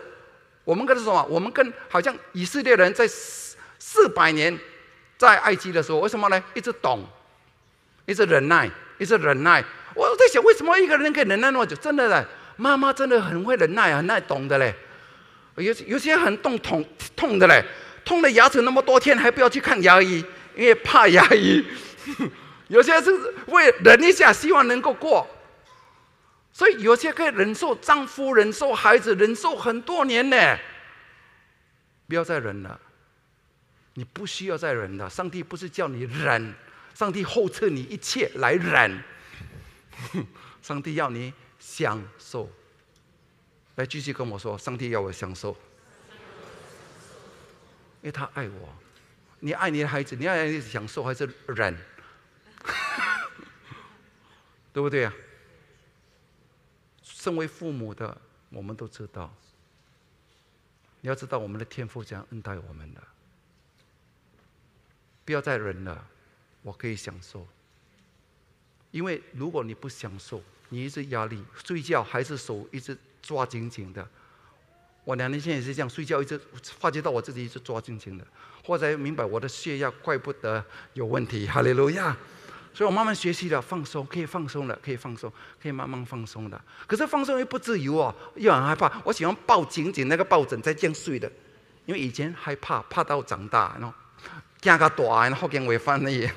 [0.65, 1.27] 我们跟他说什么？
[1.31, 4.59] 我们跟好像以色列人在四四百年。
[5.21, 6.43] 在埃及的时候，为什么呢？
[6.55, 7.07] 一直懂，
[8.07, 9.63] 一直忍耐，一直忍耐。
[9.95, 11.77] 我在想，为什么一个人可以忍耐那么久？
[11.77, 12.25] 真的嘞，
[12.57, 14.75] 妈妈真的很会忍耐，很耐懂的嘞。
[15.57, 16.83] 有有些很痛痛
[17.15, 17.63] 痛的嘞，
[18.03, 20.25] 痛的牙齿那么多天还不要去看牙医，
[20.57, 21.63] 因为怕牙医。
[22.71, 23.11] 有些是
[23.49, 25.27] 为忍一下，希望能够过。
[26.53, 30.59] 所以有些可以忍受丈夫、忍受孩子、忍受很多年呢。
[32.07, 32.81] 不要再忍了。
[33.95, 36.55] 你不需要再忍了，上帝不是叫你忍，
[36.95, 39.03] 上帝后撤你一切来忍，
[40.63, 42.49] 上帝要你享受。
[43.75, 45.57] 来继续跟我说，上帝要我享受，
[48.01, 48.75] 因为他爱我。
[49.41, 51.77] 你爱你的孩子，你爱享受还是忍？
[54.73, 55.13] 对不对啊？
[57.03, 58.17] 身为父母的，
[58.49, 59.33] 我们都知道，
[61.01, 63.01] 你要知道我们的天赋这样恩待我们的。
[65.25, 66.09] 不要再忍了，
[66.63, 67.47] 我可以享受。
[68.91, 74.09] 因为如果你不享受，你一直压力，睡觉还是手一直抓紧紧的。
[75.05, 78.27] 我两年前也是这样，睡觉一直发觉到我自己一直抓紧紧的，
[78.65, 81.47] 后来明白我的血压怪不得有问题。
[81.47, 82.17] 哈利路亚！
[82.73, 86.61] 所以我慢慢学习了放松，可以放松了，可以放松，可以慢慢放松的。
[86.87, 88.91] 可是放松又不自由哦，又很害怕。
[89.05, 91.31] 我喜欢抱紧紧那个抱枕在这样睡的，
[91.87, 93.95] 因为以前害怕，怕到长大，然后。
[94.61, 96.29] 加个大，然后跟会翻那，因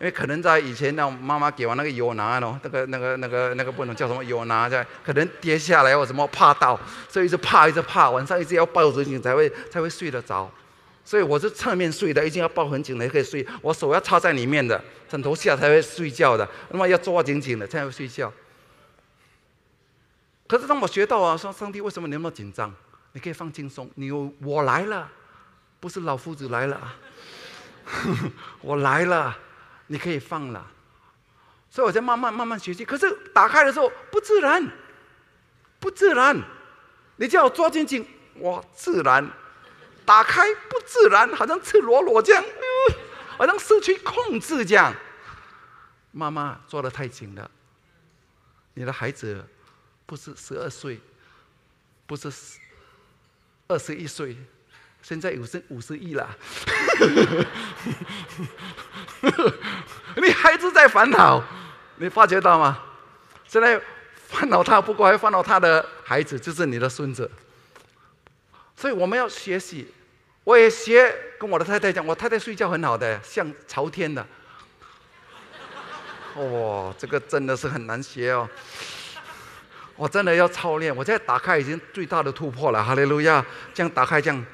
[0.00, 6.76] 为可能在以前，那妈妈给完那个油拿喏，那个那个那个那个不能叫什么油拿，在可能跌下来或什么怕到，
[7.08, 10.50] 所以一直怕一直怕，晚上一直要抱着你才会才会睡得着。
[11.04, 18.32] 所以我是侧面睡的，一定要抱很紧的才可以睡，我手要插在里面的枕头下才会睡觉的，那么要抓紧紧的才会睡觉。
[20.46, 22.72] 可是当我学到啊，说上帝为什么你那么紧张？
[23.12, 25.10] 你可以放轻松，你我来了，
[25.78, 26.96] 不是老夫子来了啊。
[28.62, 29.36] 我来了，
[29.88, 30.66] 你可以放了，
[31.70, 32.84] 所以我在慢慢慢慢学习。
[32.84, 34.66] 可是打开的时候不自然，
[35.78, 36.42] 不自然。
[37.16, 39.24] 你叫我抓紧紧，我自然；
[40.04, 42.44] 打开不自然，好像赤裸裸这样，
[43.36, 44.94] 好像失去控制这样。
[46.12, 47.50] 妈妈抓的太紧了，
[48.74, 49.44] 你的孩子
[50.06, 51.00] 不是十二岁，
[52.06, 52.30] 不是
[53.66, 54.36] 二十一岁。
[55.02, 56.26] 现在有剩五十亿了，
[60.16, 61.44] 你孩子在烦恼，
[61.96, 62.80] 你发觉到吗？
[63.46, 63.78] 现在
[64.28, 67.30] 烦恼他，不过还烦恼他的孩子，就是你的孙子。
[68.76, 69.92] 所以我们要学习，
[70.42, 74.26] 我也学，跟我的太太讲，我太太睡觉很好的，像朝天的。
[76.36, 78.48] 哇， 这个真的是很难学哦。
[79.96, 83.44] 我真的要操练，我现在打开已经最大的突破了，哈利路亚！
[83.72, 84.44] 这样打开这样。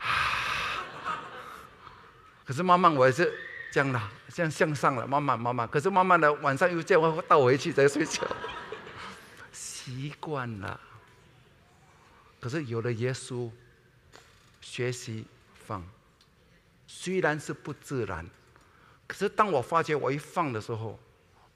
[2.44, 3.32] 可是慢慢我也是
[3.70, 4.02] 这样的，
[4.34, 5.68] 这样向上了，慢慢慢慢。
[5.68, 8.26] 可是慢慢的晚上又这样倒回去再睡觉，
[9.52, 10.80] 习惯了。
[12.40, 13.48] 可是有了耶稣，
[14.60, 15.84] 学习放，
[16.86, 18.28] 虽然是不自然，
[19.06, 20.98] 可是当我发觉我一放的时候，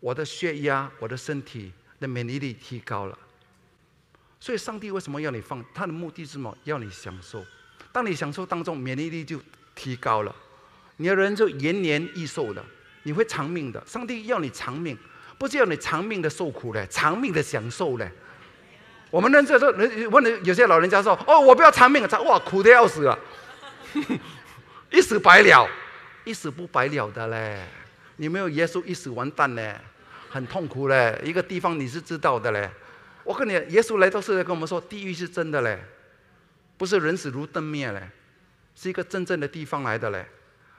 [0.01, 3.19] 我的血压、我的身体的免疫力提高了。
[4.41, 5.65] 所以上帝为什么要你放？
[5.73, 6.57] 他的目的是什么？
[6.65, 7.45] 要你享受。
[7.93, 9.41] 当你享受当中，免疫力就
[9.75, 10.35] 提高了，
[10.97, 12.65] 你的人就延年益寿的，
[13.05, 13.83] 你会长命的。
[13.87, 14.99] 上帝要你长命，
[15.39, 18.11] 不是要你长命的受苦嘞，长命的享受嘞。
[19.15, 23.17] 我们认这说，人问有些老人家说：“哦，我不要长命，长哇苦的要死啊，
[24.91, 25.69] 一死百了，
[26.25, 27.65] 一死不百了的嘞。
[28.17, 29.77] 你没有耶稣，一死完蛋嘞，
[30.29, 31.17] 很痛苦嘞。
[31.23, 32.69] 一个地方你是知道的嘞。
[33.23, 35.79] 我跟你，耶稣来到世界跟我们说，地狱是真的嘞，
[36.77, 38.03] 不是人死如灯灭嘞，
[38.75, 40.27] 是一个真正的地方来的嘞。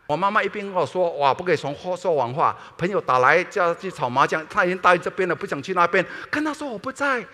[0.08, 2.58] 我妈妈一边跟我说：哇，不可以说说谎话。
[2.78, 6.06] 朋友打来叫去炒麻将，他已经待这边了，不想去那边。
[6.30, 7.26] 跟他说我不在。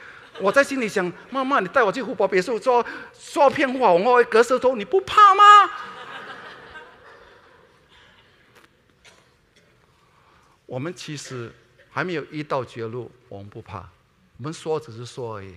[0.42, 5.44] 我在心里想：妈妈，你带我去湖泊别墅，说说骗话，我会割舌头，你不怕吗？
[10.66, 11.52] 我们其实
[11.90, 13.90] 还没有一到绝路，我们不怕，
[14.38, 15.56] 我们说只是说而已。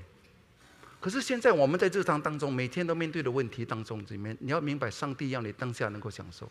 [1.00, 6.50] 可是现在我们在日常当中，每天都面对的问题当中里面，你要明白，上帝要你当下能够享受，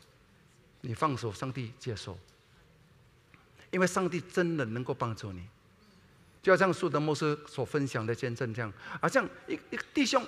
[0.81, 2.17] 你放手，上帝接受，
[3.71, 5.47] 因为上帝真的能够帮助你。
[6.43, 10.21] 就像苏德牧师所分享的见证这样，好像一一个弟兄，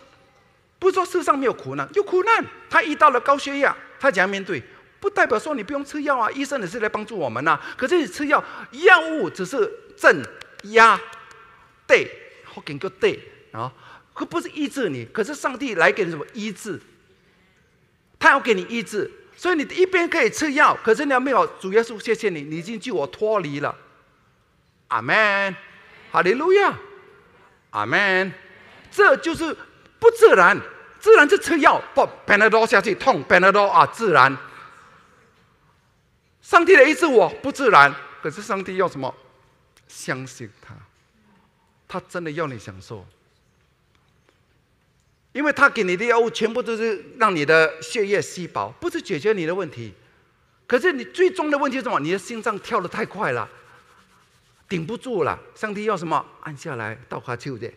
[0.80, 2.46] 不是说世上没有苦难，有苦难。
[2.70, 4.64] 他遇到了高血压，他怎样面对？
[5.02, 7.60] 不代表说你不用吃药啊，医生也是来帮助我们呐。
[7.76, 10.26] 可是你吃药，药物只是镇
[10.72, 10.98] 压，
[11.86, 12.10] 对，
[12.46, 13.20] 或给个对
[13.52, 13.72] 啊，
[14.14, 15.04] 可不是医治你。
[15.12, 16.80] 可是上帝来给你什么医治？
[18.18, 23.76] 他要给你医治，所以你一边可以吃药，可是你要没有主耶稣，谢谢你，你已经救我脱离了。
[24.88, 25.54] 阿门。
[26.16, 26.74] 哈利路亚，
[27.72, 28.32] 阿门。
[28.90, 29.54] 这就是
[30.00, 30.58] 不自然，
[30.98, 34.38] 自然是吃药，不 n 下去痛 n 啊，自然。
[36.42, 39.14] 上帝的意思我不自然，可是上帝要什么？
[39.90, 40.74] 相信他，
[41.86, 43.06] 他真的要你享受，
[45.34, 49.94] 因为他给你的药物全部都是让你的血液稀薄，不是解决你的问题。
[50.66, 52.00] 可是你最终的问题是什么？
[52.00, 53.50] 你的心脏跳得太快了。
[54.68, 56.26] 顶不住了，上帝要什么？
[56.42, 57.72] 按下来，倒下去的。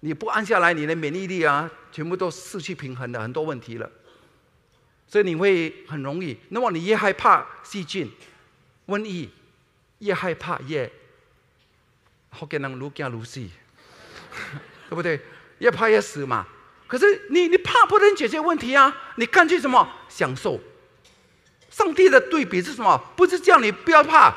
[0.00, 3.90] 你不按下来，你的免疫力啊，全部都失去平衡的，很多问题了。
[5.06, 6.36] 所以你会很容易。
[6.48, 8.10] 那么你越害怕细菌、
[8.86, 9.30] 瘟疫，
[9.98, 10.90] 越害怕越
[12.30, 13.40] 好给人如惊如死，
[14.88, 15.20] 对不对？
[15.58, 16.46] 越怕越死嘛。
[16.88, 18.94] 可是你你怕不能解决问题啊？
[19.16, 19.86] 你干脆什么？
[20.08, 20.58] 享受。
[21.70, 22.98] 上帝的对比是什么？
[23.14, 24.34] 不是叫你不要怕，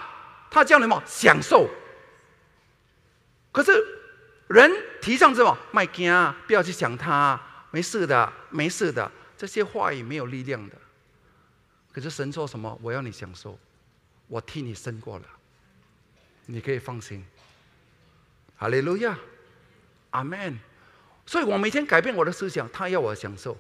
[0.52, 1.02] 他叫你什么？
[1.06, 1.70] 享受。
[3.56, 3.72] 可是，
[4.48, 4.70] 人
[5.02, 5.58] 提倡什么？
[5.72, 6.36] 卖惊啊！
[6.46, 7.40] 不要去想他，
[7.72, 9.10] 没事的，没事的。
[9.38, 10.76] 这些话语没有力量的。
[11.94, 12.78] 可是神说什么？
[12.82, 13.58] 我要你享受，
[14.28, 15.26] 我替你生过了，
[16.48, 17.26] 你可以放心。
[18.58, 19.18] 哈利路亚，
[20.10, 20.60] 阿门。
[21.26, 23.58] 所以我每天改变我的思想，他要我享受，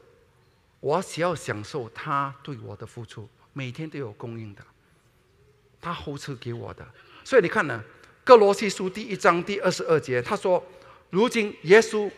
[0.82, 4.62] 我只要享受他对我的付出，每天都有供应的，
[5.80, 6.86] 他后赐给我的。
[7.24, 7.82] 所以你看呢？
[8.26, 10.62] 哥罗西书第一章第二十二节，他说
[11.12, 12.10] ：“如今耶稣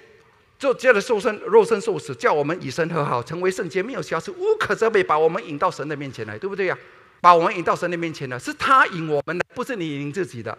[0.58, 6.78] 就借着受身肉身受死，叫我们以身和好，成为圣洁，没有瑕疵，无可责备，把我们引到神的面前来，对不对呀？
[7.20, 10.58] 把我们引到神的面前来，是他引我们的，不是你引自己的。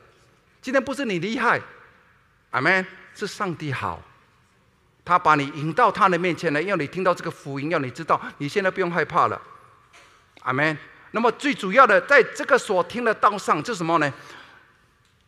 [0.61, 1.59] 今天不是你厉害，
[2.51, 2.85] 阿门，
[3.15, 4.03] 是上帝好，
[5.03, 9.41] 他把你引到他的面前来，要你听到这个福音，要你知道，你现在不用害怕了，
[10.43, 10.77] 阿门。
[11.13, 14.13] 那么最主要的，在这个所听的道上，是什么呢？”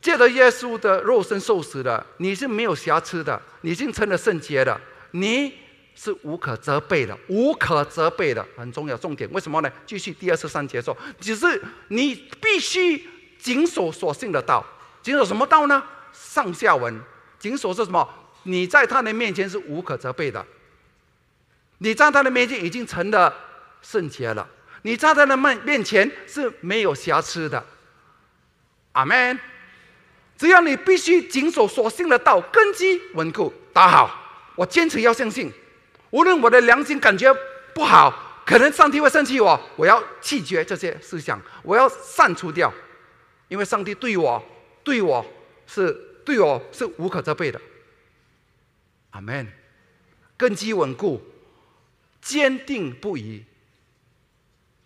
[0.01, 5.53] 借着耶稣的肉身受死的，你是没有瑕疵的，你已经成了圣洁的，你
[5.95, 9.31] 是无可责备的，无可责备的，很重要重点。
[9.31, 9.71] 为什么呢？
[9.85, 13.07] 继续第二十三节说，只是你必须
[13.39, 14.65] 谨守所信的道，
[15.03, 15.83] 谨守什么道呢？
[16.13, 16.99] 上下文，
[17.39, 18.09] 谨守是什么？
[18.45, 20.43] 你在他的面前是无可责备的，
[21.79, 23.35] 你在他的面前已经成了
[23.83, 24.49] 圣洁了，
[24.81, 27.63] 你在他的面面前是没有瑕疵的。
[28.93, 29.39] 阿门。
[30.41, 34.51] 只要你必须谨守所信的道，根基稳固，打好。
[34.57, 35.53] 我坚持要相信，
[36.09, 37.31] 无论我的良心感觉
[37.75, 42.73] 不好，可能上帝会生气我，我要弃绝这些思想，我要删除掉，
[43.49, 44.43] 因为上帝对我，
[44.83, 45.23] 对我
[45.67, 45.93] 是
[46.25, 47.61] 对我是无可责备的。
[49.11, 49.47] 阿门。
[50.39, 51.21] 根基稳固，
[52.23, 53.45] 坚定不移。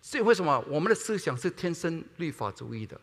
[0.01, 2.99] 所以为什么我们的思想是天生律法主义的？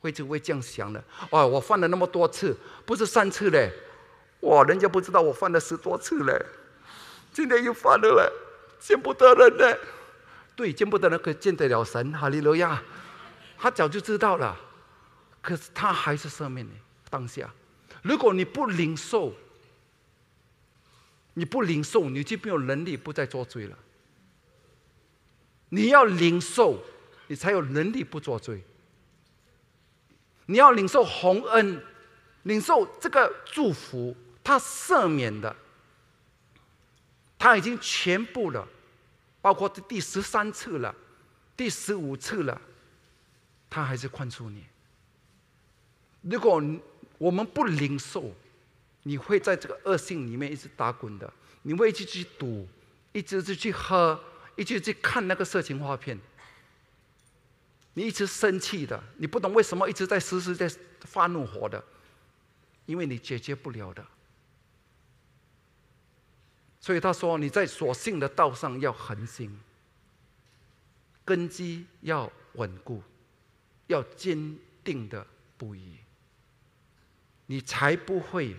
[0.00, 3.70] 会就会这样想的，哦，我犯了那么多次，不是三次嘞，
[4.40, 6.42] 哇，人家不知道我犯了十多次嘞，
[7.32, 8.32] 今天又犯了嘞，
[8.80, 9.78] 见不得人嘞，
[10.56, 12.82] 对，见不得人可见得了神，哈利路亚，
[13.58, 14.58] 他早就知道了，
[15.42, 16.72] 可是他还是赦免你
[17.10, 17.52] 当下。
[18.02, 19.34] 如果你不领受，
[21.34, 23.76] 你不领受，你就没有能力不再作罪了。
[25.68, 26.82] 你要领受，
[27.26, 28.62] 你才有能力不作罪。
[30.50, 31.80] 你要领受洪恩，
[32.42, 35.54] 领受这个祝福，他赦免的，
[37.38, 38.66] 他已经全部了，
[39.40, 40.92] 包括第十三次了，
[41.56, 42.60] 第十五次了，
[43.70, 44.64] 他还是宽恕你。
[46.22, 46.60] 如果
[47.16, 48.34] 我们不领受，
[49.04, 51.32] 你会在这个恶性里面一直打滚的，
[51.62, 52.66] 你会一直去赌，
[53.12, 54.20] 一直去喝，
[54.56, 56.18] 一直去看那个色情画片。
[57.94, 60.70] 你一直生气的，你不懂为什么一直在时时在
[61.00, 61.84] 发怒火的，
[62.86, 64.06] 因为你解决不了的。
[66.80, 69.60] 所以他说你在所信的道上要恒心，
[71.24, 73.02] 根基要稳固，
[73.88, 75.26] 要坚定的
[75.58, 75.96] 不移，
[77.46, 78.56] 你才不会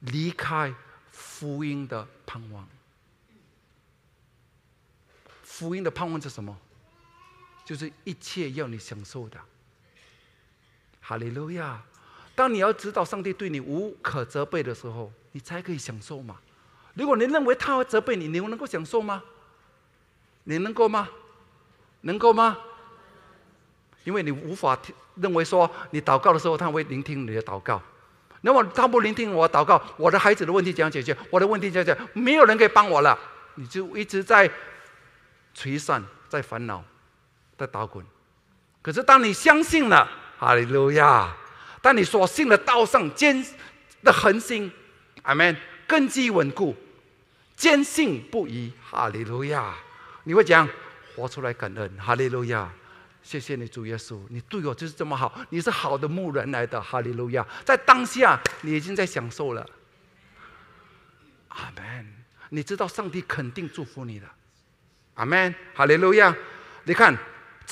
[0.00, 0.74] 离开
[1.10, 2.68] 福音的盼望。
[5.42, 6.58] 福音的盼望是什么？
[7.72, 9.38] 就是一切要你享受的，
[11.00, 11.80] 哈利路亚！
[12.34, 16.36] 当你要知道上帝对你无可责备的时候，你才可以享受嘛。
[16.92, 19.22] 如果你认为他会责备你，你能够享受吗？
[20.44, 21.08] 你能够吗？
[22.02, 22.58] 能够吗？
[24.04, 24.78] 因为你无法
[25.14, 27.80] 认为说你祷告的时候他会聆听你的祷告。
[28.42, 31.16] 那么他不聆听我祷告，我的孩子的问题怎样解决？
[31.30, 32.10] 我的问题怎样解决？
[32.12, 33.18] 没有人可以帮我了，
[33.54, 34.50] 你就一直在
[35.54, 36.84] 垂散，在烦恼。
[37.58, 38.04] 在打滚，
[38.80, 41.36] 可是当你相信了，哈利路亚！
[41.80, 43.44] 当你所信的道上坚
[44.02, 44.72] 的恒心，
[45.22, 46.74] 阿门，根基稳固，
[47.54, 49.74] 坚信不疑，哈利路亚！
[50.24, 50.68] 你会讲
[51.14, 52.68] 活出来感恩，哈利路亚！
[53.22, 57.46] 谢谢你主耶稣，你对我就是这么好，你是好的牧人来的，哈利路亚！
[57.64, 59.64] 在当下你已经在享受了，
[61.48, 62.12] 阿门！
[62.48, 64.26] 你知道上帝肯定祝福你的，
[65.14, 66.34] 阿门，哈利路亚！
[66.82, 67.16] 你看。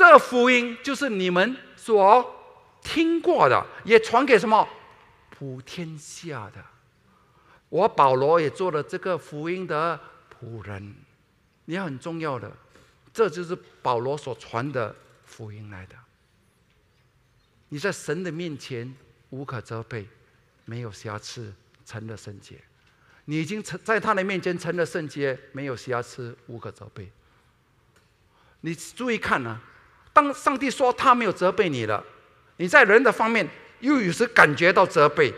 [0.01, 2.35] 这福音就是你们所
[2.81, 4.67] 听过的，也传给什么
[5.29, 6.65] 普天下的。
[7.69, 10.01] 我保罗也做了这个福音的
[10.33, 10.95] 仆人，
[11.67, 12.51] 也很重要的。
[13.13, 14.97] 这就是保罗所传的
[15.27, 15.95] 福音来的。
[17.69, 18.97] 你在神的面前
[19.29, 20.09] 无可责备，
[20.65, 21.53] 没有瑕疵，
[21.85, 22.59] 成了圣洁。
[23.27, 27.13] 你已经成在他的面前成了圣洁，没有瑕疵，无可责备。
[28.63, 29.61] 你注意看呢。
[30.13, 32.05] 当上帝说他没有责备你了，
[32.57, 33.49] 你在人的方面
[33.81, 35.33] 又有时感觉到责备，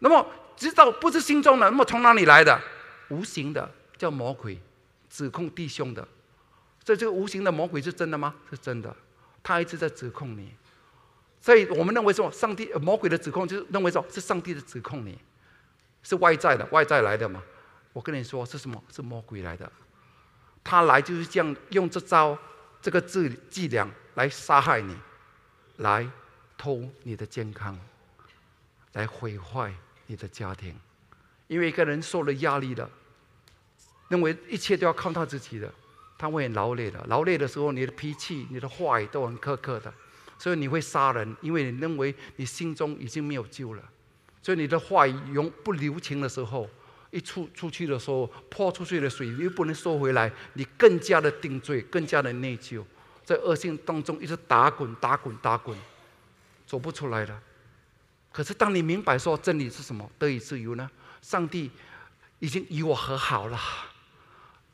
[0.00, 0.26] 那么
[0.56, 2.60] 知道不是心中的，那么从哪里来的？
[3.08, 4.58] 无形的叫魔鬼
[5.10, 6.06] 指控弟兄的，
[6.82, 8.34] 这这个无形的魔鬼是真的吗？
[8.50, 8.94] 是真的，
[9.42, 10.54] 他一直在指控你，
[11.40, 15.18] 所以我们认为说，上帝魔鬼的指控就是认为说是上帝的指控你，
[16.02, 17.42] 是外在的，外在来的嘛？
[17.92, 18.82] 我跟你说是什么？
[18.90, 19.70] 是魔鬼来的，
[20.62, 22.36] 他来就是这样用这招
[22.84, 23.90] 这个伎伎俩。
[24.14, 24.96] 来杀害你，
[25.78, 26.08] 来
[26.56, 27.76] 偷你的健康，
[28.92, 29.74] 来毁坏
[30.06, 30.72] 你的家庭。
[31.48, 32.88] 因为一个人受了压力了，
[34.06, 35.68] 认为一切都要靠他自己的，
[36.16, 37.04] 他会很劳累的。
[37.08, 39.92] 劳累的时候，你的脾气、你的话语都很苛刻的，
[40.38, 43.82] 所以你会杀人，因为你认为你心中已经没有救了。
[44.40, 46.70] 所以你的话语永不留情的时候，
[47.14, 52.82] 一出出去的时候，泼出去的水又不能收回来，你更加的定罪，更加的内疚。
[53.24, 55.78] 在恶性当中一直打滚、打滚、打滚，
[56.66, 57.40] 走不出来了。
[58.32, 60.90] 可是当你明白说真理是什么，得以自由呢？
[61.22, 61.70] 上帝
[62.40, 63.58] 已经与我和好了，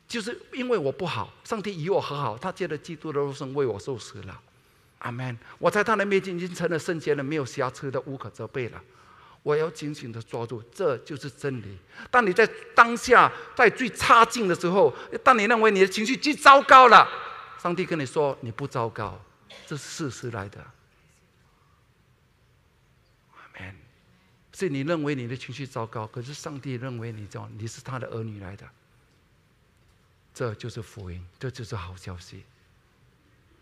[0.07, 4.41] 就是因为我不好，上帝与我和好，他借着基督的肉身为我受死了。
[4.97, 5.37] 阿门！
[5.59, 8.81] 我在他的面前已经成了圣洁的，没有瑕疵的，无可责备了。
[9.43, 11.77] 我要紧紧的抓住，这就是真理。
[12.09, 17.07] 当你在当下在最差劲的时候，当你认为你的情绪最糟糕了。
[17.57, 19.19] 上帝跟你说你不糟糕，
[19.67, 20.59] 这是事实来的。
[23.31, 23.75] 阿门。
[24.51, 28.67] 所以你认为你的情绪糟糕，可是上帝认为你这样，你是他的儿女来的。
[30.33, 32.43] 这就是福音，这就是好消息。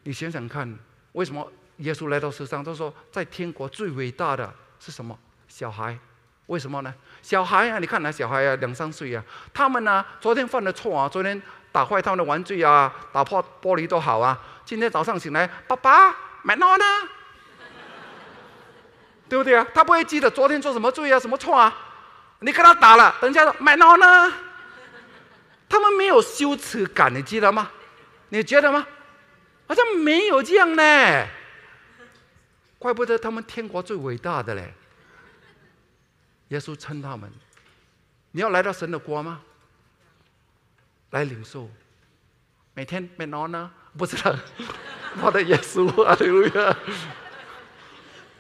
[0.03, 0.77] 你想想看，
[1.13, 5.17] 为什么耶稣来到世上，他说在天国最伟大的是什么？
[5.50, 6.00] 小孩。
[6.45, 6.93] 为什么呢？
[7.22, 9.22] 小孩啊，你看那小孩啊，两三岁啊，
[9.54, 11.41] 他们呢，昨天犯了错啊，昨天。
[11.72, 14.36] 打坏他们的玩具啊，打破玻璃都好啊。
[14.66, 16.86] 今天早上醒来，爸爸买闹呢？
[19.30, 19.68] 对不对啊？
[19.72, 21.72] 他不会记得昨天做什么罪啊，什么错啊？
[22.39, 24.34] 你跟他打了，等一下买闹呢？
[25.70, 27.70] 他们没有羞耻感，你记得吗？
[28.30, 28.88] 你觉得吗？
[29.68, 31.28] 好像没有这样呢。
[32.80, 34.74] 怪不得他们天国最伟大的嘞。
[36.50, 37.32] 耶稣称他们
[38.32, 39.41] ：“你要来到神的国吗？
[41.12, 41.70] 来领受，
[42.76, 43.72] 每天每晚呢？
[43.97, 44.36] 不知道，
[45.22, 46.76] 我的耶稣，阿门！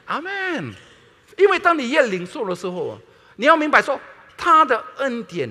[0.05, 0.73] 阿门！
[1.37, 2.99] 因为当你越领受的时候，
[3.37, 3.99] 你要明白说，
[4.37, 5.49] 他的恩典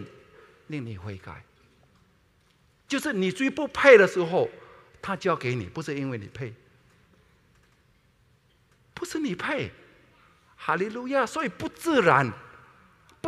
[0.68, 1.44] 令你悔改，
[2.86, 4.48] 就是你最不配的时候，
[5.02, 6.52] 他交给你，不是因为你配，
[8.94, 9.72] 不是你配，
[10.56, 11.24] 哈利路亚！
[11.24, 12.32] 所以不自然。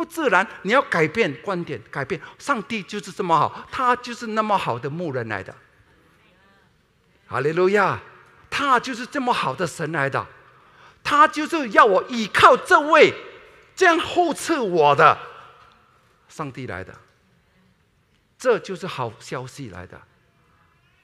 [0.01, 2.19] 不自然，你要改变观点，改变。
[2.39, 5.55] 上帝就是这么好，他就是那么好的牧人来的。
[7.27, 8.01] 哈利路亚，
[8.49, 10.25] 他就是这么好的神来的，
[11.03, 13.13] 他就是要我依靠这位
[13.75, 15.15] 这样护持我的
[16.27, 16.91] 上帝来的。
[18.39, 20.01] 这就是好消息来的，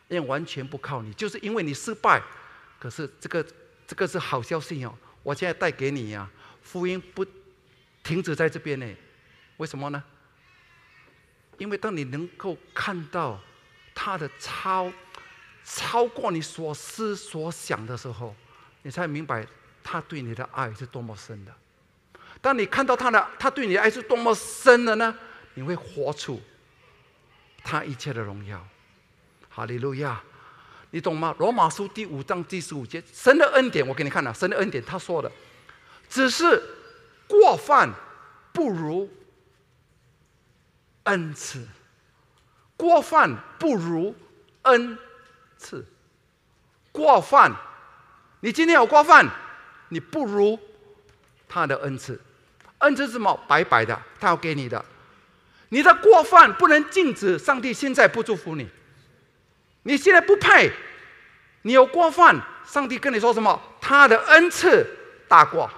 [0.08, 2.20] 因为完全不靠你，就是因为你失败。
[2.80, 3.45] 可是这个
[3.86, 4.91] 这个是好消息哦，
[5.22, 6.28] 我现在带给你呀，
[6.64, 7.24] 福音不。
[8.08, 8.88] 停止在这边呢？
[9.58, 10.01] 为什么呢？
[11.58, 13.38] 因为当你能够看到
[13.93, 14.89] 他的超
[15.66, 18.34] 超过你所思所想的时候，
[18.84, 19.45] 你才明白
[19.84, 21.53] 他对你的爱是多么深的。
[22.39, 25.14] 当你看到他的他对你的爱是多么深的呢？
[25.55, 26.41] 你会活出
[27.62, 28.66] 他一切的荣耀。
[29.49, 30.24] 哈利路亚！
[30.91, 31.36] 你懂吗？
[31.39, 35.30] 罗马书第五章第十五节，神的恩典，我给你看了，神的恩典，他说的，
[36.08, 36.77] 只是。
[37.28, 37.94] 过犯
[38.54, 39.10] 不如
[41.04, 41.68] 恩赐，
[42.76, 44.16] 过犯不如
[44.64, 44.98] 恩
[45.58, 45.86] 赐。
[46.92, 47.54] 过犯，
[48.40, 49.30] 你今天有过犯，
[49.90, 50.58] 你不如
[51.48, 52.20] 他的恩赐。
[52.80, 53.40] 恩赐是什么？
[53.48, 54.84] 白白的，他要给你的。
[55.70, 58.68] 你的过犯不能禁止上帝现在不祝福你。
[59.84, 60.72] 你现在不配，
[61.62, 63.62] 你有过犯，上帝跟你说什么？
[63.80, 64.86] 他的恩赐
[65.28, 65.70] 大过。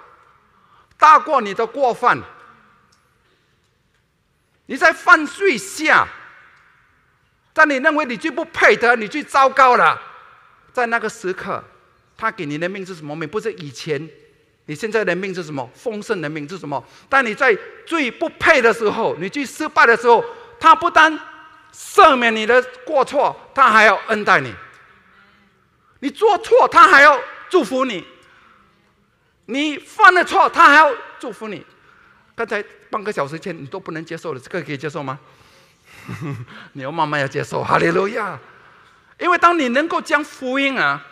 [1.00, 2.22] 大过你的过犯，
[4.66, 6.06] 你在犯罪下，
[7.54, 10.00] 在你认为你最不配得、你最糟糕了，
[10.74, 11.64] 在那个时刻，
[12.18, 13.28] 他给你的命是什么命？
[13.28, 14.08] 不是以前，
[14.66, 15.68] 你现在的命是什么？
[15.74, 16.84] 丰盛的命是什么？
[17.08, 20.24] 但你在最不配的时候，你最失败的时候，
[20.60, 21.18] 他不单
[21.74, 24.54] 赦免你的过错，他还要恩待你。
[26.02, 27.18] 你做错，他还要
[27.50, 28.06] 祝福你。
[29.50, 31.66] 你犯了错，他还要祝福你。
[32.36, 35.20] 刚才半个小时前你都不能接受了，这个可以接受吗？
[36.74, 38.40] 你要慢慢要接受，哈利路亚。
[39.20, 41.04] 因为当你能够将福音啊，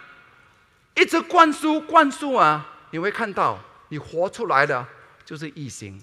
[0.95, 3.59] 一直灌输灌输啊，你会看到
[3.89, 4.85] 你活出来的
[5.25, 5.99] 就是异形。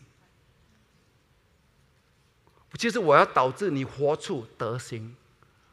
[2.76, 5.14] 其实我要导致你活出德行，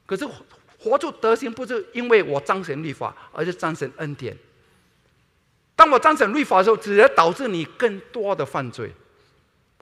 [0.06, 0.30] 可是
[0.78, 4.38] 活出德行不是因为我彰显律法，而是彰显恩典。
[5.82, 8.94] 当我彰显律法的时候，只能导致你更多的犯罪。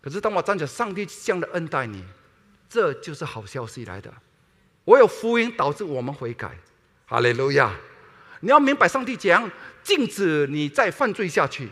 [0.01, 2.01] 可是当我彰显上帝这样的恩待你，
[2.69, 4.09] 这就是好消息来的。
[4.85, 6.51] 我有福音导致我们悔改，
[7.05, 7.73] 哈利路亚！
[8.39, 9.51] 你要明白，上帝怎样
[9.83, 11.67] 禁止你再犯罪下去，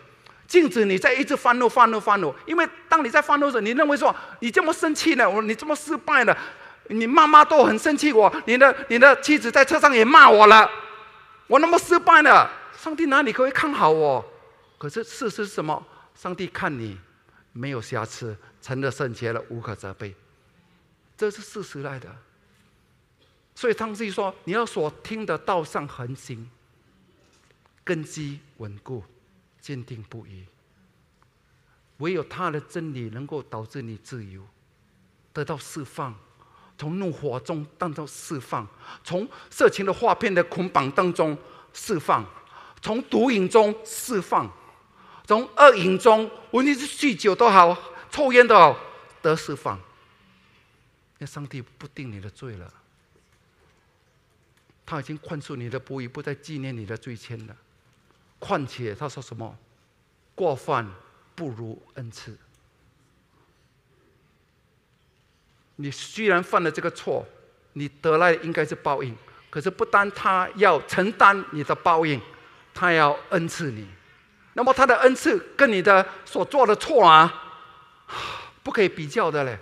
[0.45, 2.35] 禁止你再一直犯怒、犯怒、犯怒。
[2.45, 6.37] 因为当你在犯怒时，你认为说你这么生气呢，我你这么失败了，
[6.89, 10.69] 你妈妈都很生气我，你的你的妻子在车上也骂我了，
[11.47, 12.51] 我那么失败了。
[12.77, 14.23] 上帝哪里可以看好我？
[14.77, 15.83] 可是事实是什么？
[16.15, 16.97] 上帝看你
[17.51, 20.15] 没有瑕疵，成了圣洁了，无可责备，
[21.17, 22.15] 这是事实来的。
[23.55, 26.49] 所以上帝说：“你要所听的道上恒心，
[27.83, 29.03] 根基稳固，
[29.59, 30.45] 坚定不移。
[31.97, 34.43] 唯有他的真理能够导致你自由，
[35.33, 36.15] 得到释放，
[36.77, 38.67] 从怒火中当中释放，
[39.03, 41.35] 从色情的画片的捆绑当中
[41.73, 42.23] 释放。”
[42.87, 44.49] 从毒瘾中释放，
[45.25, 47.77] 从恶瘾中，无论是酗酒都好，
[48.09, 48.79] 抽烟都好，
[49.21, 49.77] 得释放。
[51.17, 52.73] 那上帝不定你的罪了，
[54.85, 57.53] 他已经宽恕你的不义，不再纪念你的罪愆了。
[58.39, 59.57] 况且他说什么？
[60.33, 60.89] 过犯
[61.35, 62.37] 不如恩赐。
[65.75, 67.27] 你虽然犯了这个错，
[67.73, 69.13] 你得来应该是报应，
[69.49, 72.21] 可是不单他要承担你的报应。
[72.79, 73.87] 他要恩赐你，
[74.53, 77.33] 那么他的恩赐跟你的所做的错啊，
[78.61, 79.57] 不可以比较的嘞。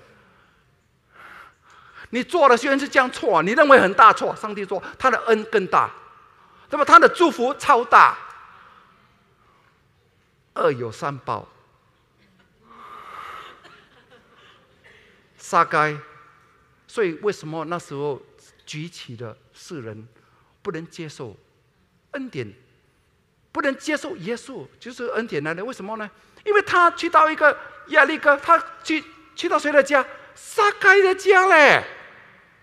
[2.09, 5.89] 你做的虽然是这样错，你认为很大错，上帝说他的恩更大，
[6.70, 8.18] 那么他的祝福超大。
[10.55, 11.47] 恶有三报，
[15.38, 15.97] 杀该，
[16.88, 18.22] 所以为什么那时候
[18.66, 20.07] 举起的世人
[20.61, 21.36] 不能接受
[22.11, 22.53] 恩典？
[23.56, 25.64] 不能接受耶稣就是恩典来的。
[25.64, 26.12] 为什么呢？
[26.43, 29.01] 因为他去到一个亚力哥，他去
[29.34, 30.06] 去到谁的家？
[30.36, 31.82] 撒该的家嘞，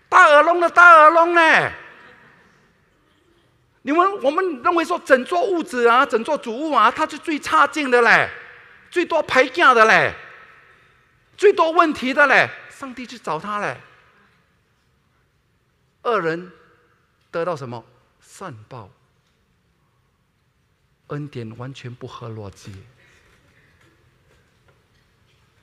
[0.07, 1.71] 大耳窿的大耳窿嘞。
[3.81, 8.29] 你们我们认为说整座屋子啊，整座主屋啊，它是最差劲的嘞，
[8.91, 10.13] 最多排架的嘞，
[11.35, 12.47] 最多问题的嘞。
[12.69, 13.77] 上帝去找他嘞，
[16.03, 16.51] 二人
[17.31, 17.83] 得到什么？
[18.21, 18.91] 善报。
[21.13, 22.73] 恩典完全不合逻辑。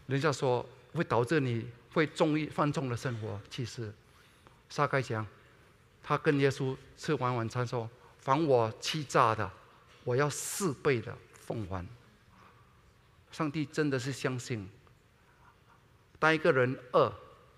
[0.07, 3.93] 人家说会导致你会重易犯重的生活，其实
[4.69, 5.27] 撒该讲，
[6.03, 7.89] 他跟耶稣吃完晚餐说
[8.19, 9.51] ：“凡我欺诈的，
[10.05, 11.85] 我要四倍的奉还。”
[13.31, 14.69] 上帝真的是相信，
[16.19, 17.13] 当一个人恶，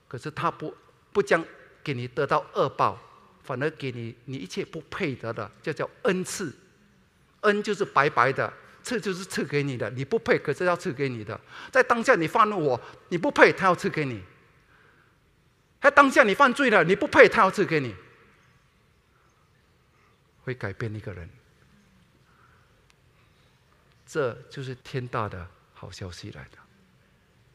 [0.08, 0.74] 可是他不
[1.12, 1.44] 不将
[1.82, 2.98] 给你得到恶报，
[3.42, 6.54] 反而给你你一切不配得的，这叫恩赐。
[7.42, 11.40] 恩就是白白的，赐就是赐给你的，你不配，可是要赐给你的。
[11.70, 14.20] 在当下你犯怒我，你不配，他要赐给你；
[15.80, 17.94] 在当下你犯罪了，你不配，他要赐给你。
[20.44, 21.30] 会改变一个人，
[24.06, 26.58] 这就是天大的好消息来的。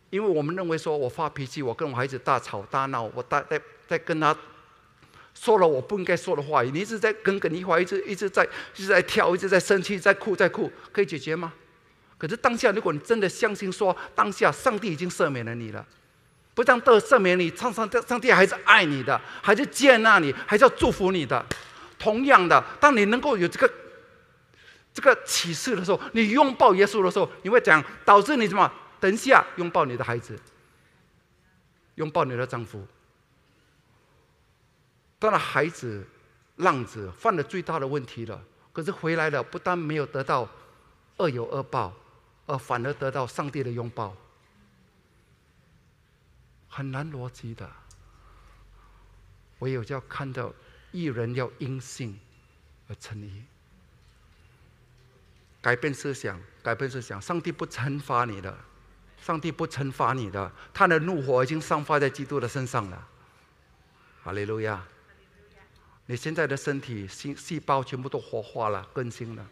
[0.10, 4.38] 因为我们认为说，我发脾气，我跟我孩子大吵大闹，我大在在跟他。
[5.40, 8.44] 说了我不应该说的话，你一直在耿耿于怀，一直一直在
[8.76, 11.54] 一直在跳，一直在生气，在哭，在哭，可以解决吗？
[12.18, 15.86] 可是当下，如果你真的相信说，当下上帝已经赦免了你了，
[16.56, 21.46] 不但得赦免你，上上上帝还是爱你的，还是接纳你，还是要祝福你的。
[22.00, 23.72] 同样的，当你能够有这个
[24.92, 28.72] 这个启示的时候，你拥抱耶稣的时候，你会讲导致你什么？
[29.00, 30.36] 等一下拥抱你的孩子，
[31.96, 32.84] 拥抱你的丈夫。
[35.20, 36.06] 当然，孩子、
[36.58, 38.44] 浪子犯了最大的问题了。
[38.72, 40.48] 可是回来了，不但没有得到
[41.18, 41.92] 恶有恶报，
[42.46, 44.16] 而反而得到上帝的拥抱，
[46.70, 47.68] 很难逻辑的。
[49.58, 50.54] 唯有要看到
[50.92, 52.20] 一人要因信
[52.88, 53.44] 而成义，
[55.60, 57.20] 改变思想，改变思想。
[57.20, 58.56] 上帝不惩罚你的，
[59.20, 63.08] 上帝不惩罚你的，他的怒火已经散发在基督的身上了。
[64.24, 64.86] 哈利路亚。
[66.08, 69.46] 你现在的身体、细细胞全部都活化了、更新了。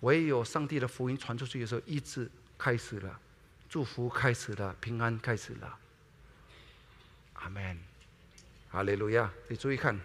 [0.00, 3.20] 唯有上帝的福音传出去的时候，医治开始了，
[3.68, 5.76] 祝福开始了，平安开始了。
[7.34, 7.78] 阿门，
[8.70, 9.30] 哈利路亚！
[9.48, 9.98] 你注意看，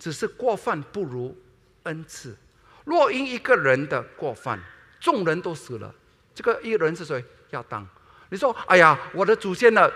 [0.00, 1.36] 只是过犯不如
[1.84, 2.36] 恩赐。
[2.84, 4.60] 若因一个人的过犯，
[4.98, 5.94] 众人都死了，
[6.34, 7.24] 这个一人是谁？
[7.50, 7.86] 亚当。
[8.30, 9.88] 你说，哎呀，我的祖先呢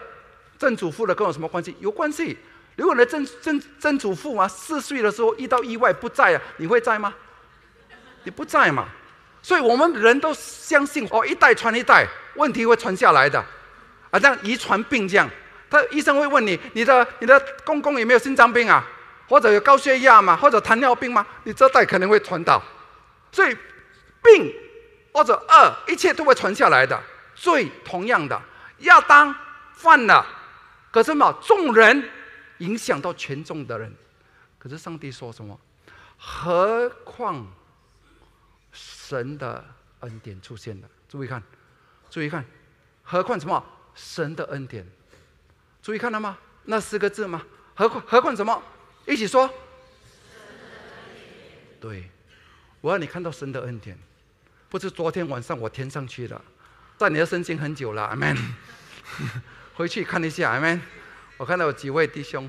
[0.61, 1.75] 曾祖父的跟我什么关系？
[1.81, 2.39] 有关系。
[2.77, 7.13] 如果你的曾曾曾祖父啊，四岁的时候遇到意外不在啊，你会在吗？
[8.25, 8.89] 你不在嘛？
[9.43, 12.07] 所以我们人都相信哦，一代传一代，
[12.37, 13.39] 问题会传下来的，
[14.11, 15.29] 啊，这样遗传病这样，
[15.69, 18.87] 他医生会问你，你的你的公公有没有心脏病啊？
[19.29, 20.37] 或者有高血压吗？
[20.37, 21.27] 或者糖尿病吗？
[21.45, 22.63] 你这代可能会传到，
[23.33, 23.57] 所以
[24.23, 24.55] 病
[25.13, 26.99] 或者恶，一切都会传下来的。
[27.35, 28.41] 罪同样的，
[28.79, 29.35] 亚当
[29.75, 30.25] 犯了，
[30.91, 32.09] 可是嘛，众人。
[32.63, 33.93] 影响到全众的人，
[34.59, 35.59] 可是上帝说什么？
[36.17, 37.45] 何况
[38.71, 39.65] 神的
[40.01, 40.89] 恩典出现了？
[41.09, 41.43] 注意看，
[42.09, 42.45] 注意看，
[43.03, 43.65] 何况什么？
[43.95, 44.87] 神的恩典，
[45.83, 46.39] 注意看了吗？
[46.65, 47.45] 那四个字吗？
[47.75, 48.63] 何况何况什么？
[49.07, 49.53] 一起说。
[51.81, 52.09] 对，
[52.81, 53.99] 我让你看到神的恩典，
[54.71, 56.41] 不是昨天晚上我填上去的，
[56.97, 58.37] 在你的圣经很久了，阿门。
[59.75, 60.81] 回去看一下，阿门。
[61.43, 62.49] 我看到有几位弟兄，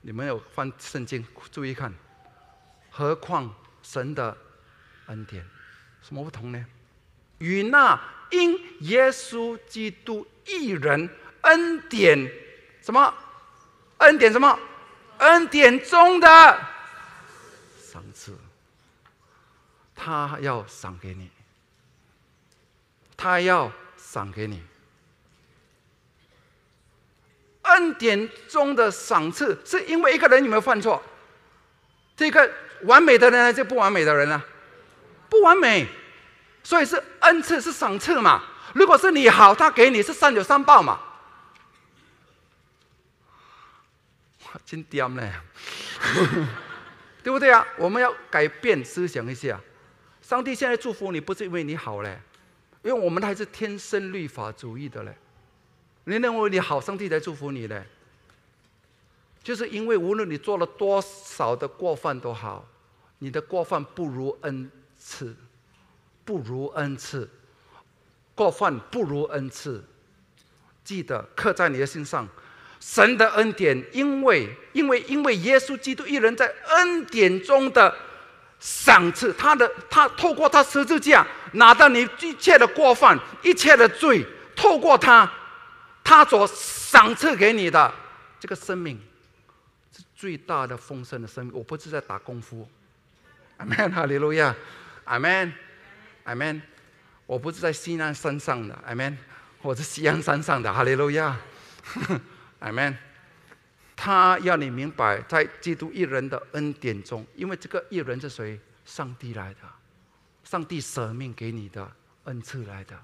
[0.00, 1.94] 你们有翻圣经，注意看。
[2.90, 3.54] 何况
[3.84, 4.36] 神的
[5.06, 5.46] 恩典，
[6.02, 6.66] 什么不同呢？
[7.38, 7.96] 与那
[8.32, 11.08] 因耶稣基督一人
[11.42, 12.28] 恩典
[12.82, 13.14] 什么？
[13.98, 14.58] 恩典什么？
[15.18, 16.26] 恩典中的
[17.80, 18.36] 赏赐，
[19.94, 21.30] 他要赏给你，
[23.16, 24.64] 他要赏给你。
[27.66, 31.02] 恩典中的赏赐，是因为一个人有没有犯错？
[32.16, 32.50] 这个
[32.82, 34.42] 完美的人呢，就不完美的人呢？
[35.28, 35.86] 不完美，
[36.62, 38.42] 所以是恩赐，是赏赐嘛。
[38.74, 41.00] 如果是你好，他给你是三有三报嘛。
[44.44, 45.32] 哇，真屌呢，
[47.22, 47.66] 对不对啊？
[47.76, 49.60] 我们要改变思想一下。
[50.22, 52.20] 上帝现在祝福你，不是因为你好嘞，
[52.82, 55.16] 因为我们还是天生律法主义的嘞。
[56.08, 57.82] 你认为你好，上帝才祝福你呢？
[59.42, 62.64] 就是因为无论你做了多少的过犯都好，
[63.18, 65.34] 你的过犯不如恩赐，
[66.24, 67.28] 不如恩赐，
[68.36, 69.84] 过犯不如恩赐。
[70.84, 72.28] 记得刻在你的心上，
[72.78, 77.92] 神的恩典，因为因为因为耶稣基督一人在恩典中的
[78.60, 85.28] 赏赐，他的他透过他十字架拿到你一切的过犯、一切的罪，透过他，
[86.06, 87.92] 他所赏赐给你的
[88.38, 88.96] 这个生命，
[89.90, 91.52] 是最大的丰盛的生命。
[91.52, 92.68] 我不是在打功夫，
[93.56, 94.54] 阿门，哈利路亚，
[95.02, 95.52] 阿门，
[96.22, 96.62] 阿门。
[97.26, 99.18] 我不是在西南山上的，阿门。
[99.62, 101.36] 我是西安山上的哈利路亚，
[102.60, 102.96] 阿门。
[103.96, 108.60] 他要你明白，在基督一人的恩典中，因为这个一人是谁？
[108.84, 109.60] 上帝来的，
[110.44, 111.90] 上帝舍命给你的
[112.24, 112.96] 恩赐来的，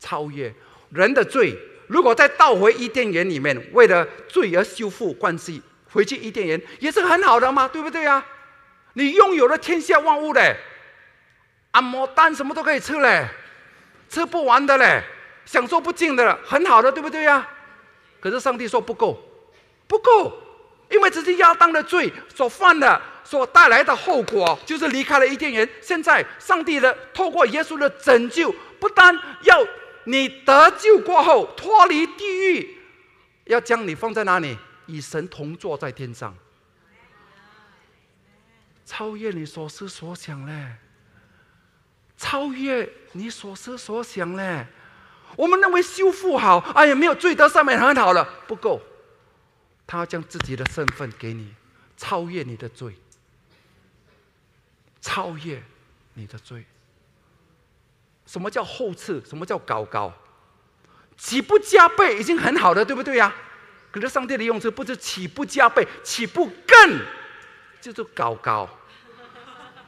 [0.00, 0.52] 超越
[0.90, 1.56] 人的罪。
[1.88, 5.60] 如果再倒回伊甸园里面，为了罪而修复关系，
[5.92, 8.24] 回去伊甸园也是很好的嘛，对不对呀？
[8.92, 10.56] 你拥有了天下万物嘞，
[11.72, 13.26] 按摩蛋什么都可以吃嘞，
[14.08, 15.02] 吃不完的嘞。
[15.44, 17.48] 享受不尽的，很好的，对不对呀？
[18.20, 19.18] 可是上帝说不够，
[19.86, 20.30] 不够，
[20.90, 25.66] 因为这是亚当的罪所犯的，所带来的后果就是离开了伊甸园。
[25.80, 29.66] 现在上帝的透过耶稣的拯救，不单要
[30.08, 32.78] 你得救过后脱离地狱，
[33.44, 34.56] 要将你放在哪里？
[34.86, 36.34] 与神同坐在天上，
[38.86, 40.76] 超越你所思所想嘞，
[42.16, 44.66] 超越你所思所想嘞。
[45.36, 48.80] 我们认为修复好，哎呀，没有罪得上面很好了，不够。
[49.86, 51.54] 他要将自己的身份给你，
[51.98, 52.94] 超越你的罪，
[55.02, 55.62] 超越
[56.14, 56.64] 你的罪。
[58.28, 59.22] 什么叫后赐？
[59.26, 60.12] 什么叫高高？
[61.16, 63.34] 起步加倍已经很好了，对不对呀？
[63.90, 67.00] 可是上帝的用词不是起步加倍，起步更，
[67.80, 68.68] 就是高高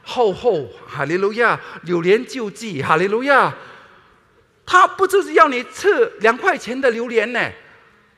[0.03, 0.67] 厚厚。
[0.87, 3.53] 哈利路亚，柳莲救济，哈利路亚。
[4.65, 7.51] 他不就是要你吃两块钱的榴莲呢？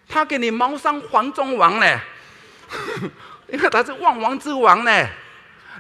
[0.08, 2.00] 他给你谋上黄中王呢？
[3.48, 5.10] 你看他是万王之王呢。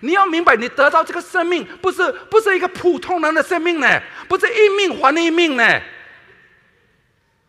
[0.03, 3.87] 你要明白，你得到这个生命，不是不是一个普通人的生命呢，
[4.27, 5.81] 不是一命还一命呢，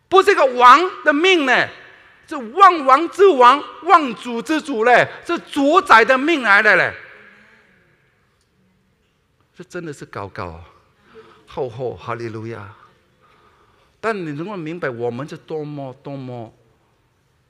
[0.07, 1.67] 不是一个王的命呢，
[2.25, 6.93] 是万王之王、万主之主嘞，是主宰的命来的嘞。
[9.53, 10.63] 这真的是高高
[11.45, 12.73] 厚厚，哈利路亚。
[13.99, 16.53] 但你能够明白，我们是多么多么，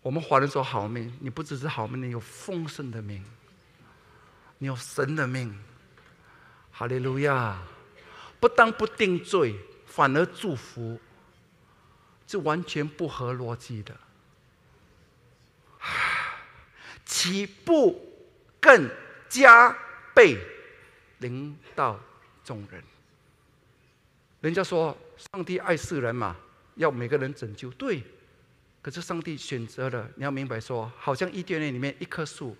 [0.01, 3.24] 我们华人说好命，你不只是好命，你有丰盛的命，
[4.58, 5.58] 你有神的命，
[6.72, 7.62] 哈利路亚！
[8.39, 10.99] 不但不定罪，反而祝福，
[12.28, 13.95] 这完全不合逻辑的。
[17.06, 17.99] 岂不
[18.60, 18.89] 更
[19.30, 19.76] 加
[20.14, 20.38] 倍
[21.20, 21.99] 领导
[22.43, 22.84] 众人？
[24.41, 26.36] 人家说上帝爱世人嘛。
[26.76, 28.03] 要每个人拯救，对。
[28.82, 32.56] 可是上帝选择了，你要明白说，好像伊甸园里面一棵树，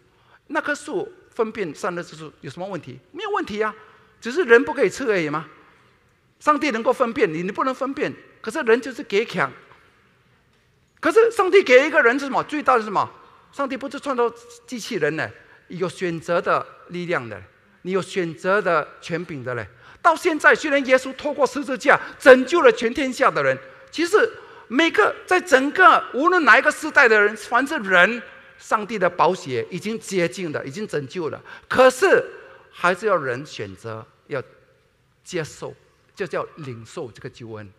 [0.48, 2.97] 那棵树分辨善恶之树有什么问题？
[3.11, 3.75] 没有问题呀，
[4.19, 5.45] 只是人不可以吃而已嘛？
[6.39, 8.13] 上帝能够分辨，你你不能分辨。
[8.41, 9.51] 可是人就是给强。
[10.99, 12.43] 可是上帝给一个人是什么？
[12.45, 13.09] 最大的什么？
[13.51, 14.31] 上帝不是创造
[14.65, 15.29] 机器人呢？
[15.67, 17.41] 有选择的力量的，
[17.81, 19.67] 你有选择的权柄的嘞。
[20.01, 23.57] 到现在，虽然耶稣透过十字架拯救了全天下的人。
[23.89, 24.17] 其实
[24.67, 28.21] 每个在整个无论哪一个时代的人，凡是人，
[28.66, 31.39] 上帝的宝血已经接近了，已经拯救了。
[31.70, 32.26] 可是
[32.72, 34.41] 还是要人选择要
[35.24, 35.72] 接受，
[36.16, 37.72] 就叫领受这个救恩。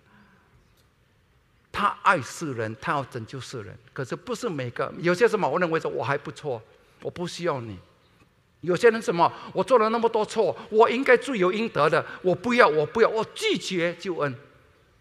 [1.72, 3.76] 他爱世人，他要拯救世人。
[3.93, 6.62] 可是不是每个，有些什么我认为说我还不错，
[7.03, 7.76] 我不需要你。
[8.61, 14.32] 有些人什么我做了那么多错，我应该罪有应得的，我不要，我不要，我拒绝救恩。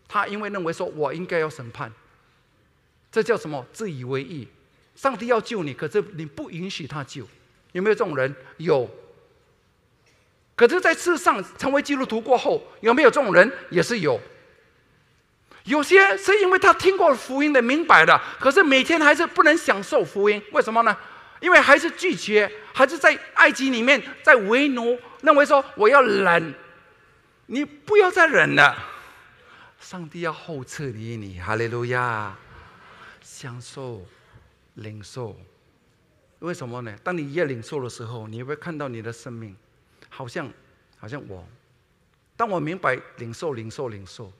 [0.08, 1.94] 他因为认为说，我应该要审判，
[3.12, 3.64] 这叫什么？
[3.72, 4.48] 自以为意。
[4.96, 7.28] 上帝要救你，可是你不允许他救。
[7.74, 8.34] 有没有这种人？
[8.58, 8.90] 有。
[10.56, 13.52] 可是，在世上成为基督徒过后，有没有这种人？
[13.70, 14.20] 也是有。
[15.66, 20.42] 有些是因为他听过福音的，明白的，可是每天还是不能享受福音。
[20.52, 20.96] 为什么呢？
[21.42, 26.54] 因为还是拒绝，还是在埃及里面在为奴，认为说我要忍，
[27.48, 28.78] 你不要再忍了。
[29.80, 32.36] 上帝要后赐你，你哈利路亚，
[33.22, 34.06] 享受、
[34.76, 35.36] 领受。
[36.40, 36.96] 为什么呢？
[37.04, 39.56] 当你越领受的时候，你会看到你的生命，
[40.10, 40.52] 好像，
[40.98, 41.46] 好像我。
[42.38, 44.32] 当我明白领受、领受、领受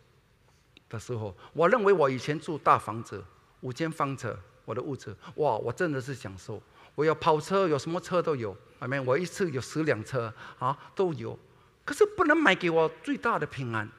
[0.90, 3.24] 的时候，我认为我以前住大房子，
[3.62, 6.62] 五间房子，我的屋子，哇，我真的是享受。
[6.94, 9.04] 我有跑车，有什么车都有，阿门。
[9.06, 11.38] 我一次有十辆车啊，都有。
[11.84, 13.90] 可是不能买给我最大的平安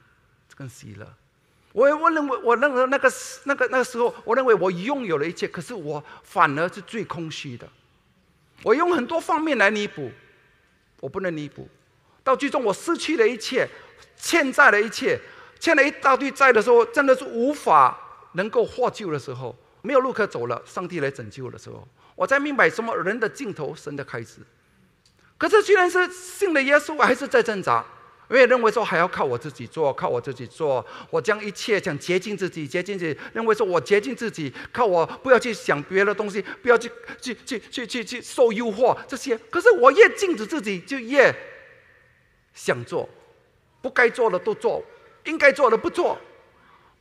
[0.55, 1.11] 跟喜乐。
[1.73, 3.11] 我我认为我认为那个
[3.43, 7.67] 那个那个时候，我认为我拥有了一切，可是我反而是最空虚的。
[8.63, 10.11] 我用很多方面来弥补，
[10.99, 11.67] 我不能弥补。
[12.23, 13.67] 到最终，我失去了一切，
[14.17, 15.19] 欠债了一切，
[15.59, 17.97] 欠了一大堆债的时候，真的是无法
[18.33, 20.61] 能够获救的时候，没有路可走了。
[20.65, 24.39] 上帝来拯救的时候，我才明白什么人的尽头，神的开始。
[25.37, 27.85] 可是，虽然是信了耶稣，我还是在挣扎。
[28.27, 30.85] 我也认为说还要靠我自己做，靠我自己做。
[31.09, 33.17] 我将一切想洁净自己，洁净自己。
[33.33, 39.37] 认为说我洁净自己，靠我不要去想别的东西，不要去去去去去去受诱惑这些。
[39.49, 41.33] 可是我越禁止自己，就越
[42.53, 43.07] 想做，
[43.81, 44.83] 不该做的都做，
[45.23, 46.17] 应该做的不做，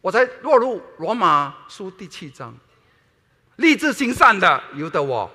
[0.01, 2.57] 我才落入罗马书第七章。
[3.57, 5.29] 立志行善的由得我，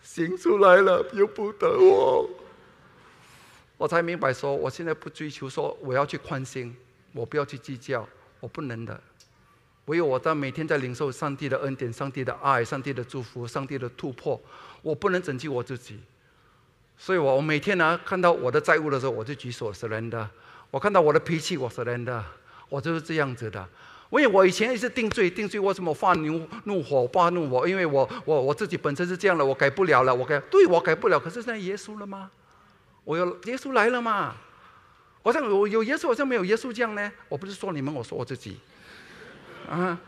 [0.00, 2.30] 行出来了由不得我。
[3.84, 6.74] 我才明白，说我现在不追求说我要去宽心，
[7.12, 8.08] 我不要去计较，
[8.40, 8.98] 我不能的。
[9.84, 14.40] 唯有我在每天在领受上帝的恩典、上帝的爱、上帝的祝福、上帝的突破，
[14.80, 16.00] 我不能拯救我自己。
[16.96, 20.26] 所以我我每天呢，看到我的债务的时候，我就举手 surrender。
[20.70, 22.22] 我看到我的脾气，我 surrender。
[22.70, 23.68] 我就是这样子的。
[24.08, 27.68] 因为我以前一直定罪，定罪为什么发怒怒火、发怒火？
[27.68, 31.20] 因为我我我自己本身是这样的，我改不了了，我改对我改不了。
[31.20, 32.30] 可是现在耶稣了吗？
[33.04, 34.34] 我有耶稣来了嘛？
[35.22, 37.12] 好像有有耶稣，好像没有耶稣这样呢。
[37.28, 38.60] 我不是说你们，我说我自己。
[39.70, 39.98] 啊！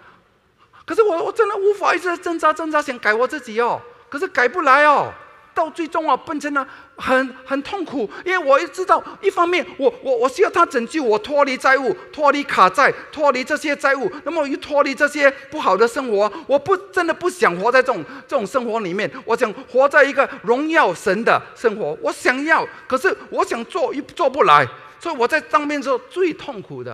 [0.84, 3.80] 可是我我真的无法一直挣扎挣扎，想改我自己哦。
[4.10, 5.12] 可是改不来哦。
[5.56, 24.68] 到最终啊，变成了很很痛苦，因为我也知道，一方面我我我需要他拯救我，脱离债务，脱离卡债，脱离这些债务，那么又脱离这些不好的生活，我不真的不想活在这种这种生活里面，我想活在一个荣耀神的生活，我想要，可是我想做又做不来，
[25.00, 26.92] 所以我在当面时候最痛苦的，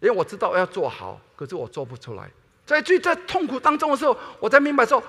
[0.00, 2.30] 因为我知道要做好，可是我做不出来，
[2.66, 5.02] 在最在痛苦当中的时候，我才明白说，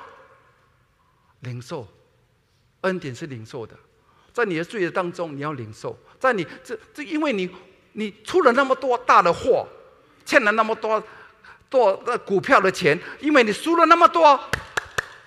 [1.41, 1.86] 领受。
[2.86, 3.76] 恩典是领受的，
[4.32, 5.98] 在你的罪业当中，你要领受。
[6.20, 7.50] 在你这这，因为你
[7.94, 9.68] 你出了那么多大的货，
[10.26, 11.04] 欠了那么多
[11.70, 14.40] 多的股票的钱，因为你输了那么多，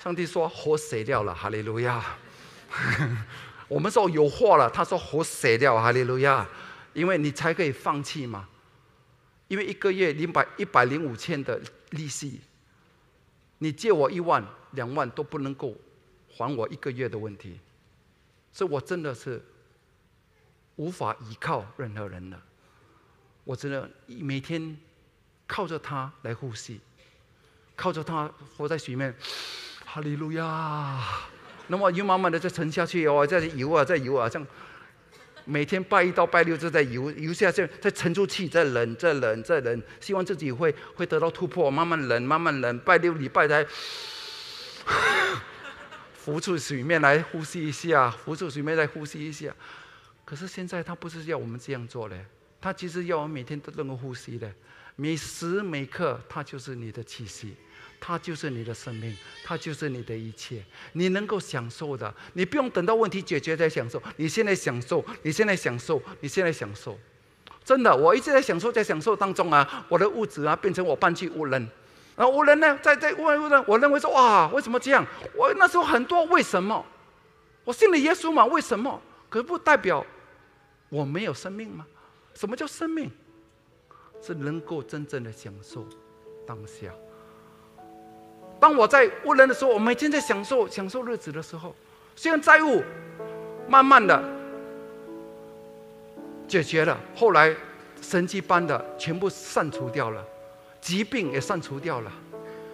[0.03, 2.05] 上帝说活死掉了，哈利路亚。
[3.69, 6.47] 我们说有货了，他说活死掉，哈利路亚。
[6.95, 8.49] 因为你才可以放弃嘛，
[9.47, 12.41] 因为一个月零百一百零五千的利息，
[13.59, 15.77] 你借我一万两万都不能够。
[16.39, 17.59] 还我一个月的问题，
[18.53, 19.43] 所以我真的是
[20.77, 22.41] 无法依靠任何人了。
[23.43, 24.79] 我真的每天
[25.49, 26.81] 靠着他来呼吸，
[27.75, 29.13] 靠着他活在水面，
[29.85, 31.03] 哈利路亚。
[31.67, 34.47] 那么又慢慢的再沉下去，哦，在游啊，在游啊，像
[35.45, 43.67] 每天拜一到拜六就在游游下去，再沉住气，再冷，再冷，再冷，希望自己会会得到突破，慢慢冷，慢慢冷，拜六礼拜才。
[46.29, 49.51] 浮出水面来呼吸一下，浮出水面来呼吸一下。
[50.27, 52.23] 可是现在他不是要我们这样做嘞，
[52.61, 54.53] 他其实要我们每天都能够呼吸的，
[54.95, 57.57] 每时每刻他就是你的气息，
[57.99, 60.63] 他就是你的生命，他就是你的一切，
[60.93, 66.99] 你能够享受的，你不用等到问题解决再享受，你现在享受，你现在享受，你现在享受，
[67.65, 71.67] 真的，我一直在享受，在享受当中啊，我的物质啊变成我搬去无人。
[72.19, 75.07] 然后无人呢，在在问问呢，我认为说哇，为什么这样？
[75.37, 76.85] 我那时候很多为什么？
[77.65, 79.01] 我信了耶稣嘛，为什么？
[79.29, 80.05] 可不代表
[80.89, 81.87] 我没有生命吗？
[82.35, 83.09] 什么叫生命？
[84.21, 85.87] 是能够真正的享受
[86.45, 86.89] 当下。
[88.59, 91.73] 当我在无人的时候，我每天在享受享受日子的时候，
[92.17, 92.83] 虽然债务
[93.69, 94.21] 慢慢的
[96.49, 97.55] 解决了，后来
[98.03, 100.27] 神迹般的全部散除掉了。
[100.89, 102.11] 疾病也删除掉了，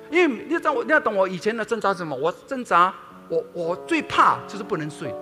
[0.08, 2.14] 因为你知道我，你要懂我以前的挣扎是什么？
[2.14, 2.94] 我挣扎，
[3.28, 5.12] 我我最怕就是不能睡，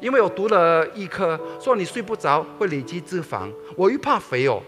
[0.00, 4.62] 因为我读了医科，说你睡不着会累积脂肪，我又怕肥哦，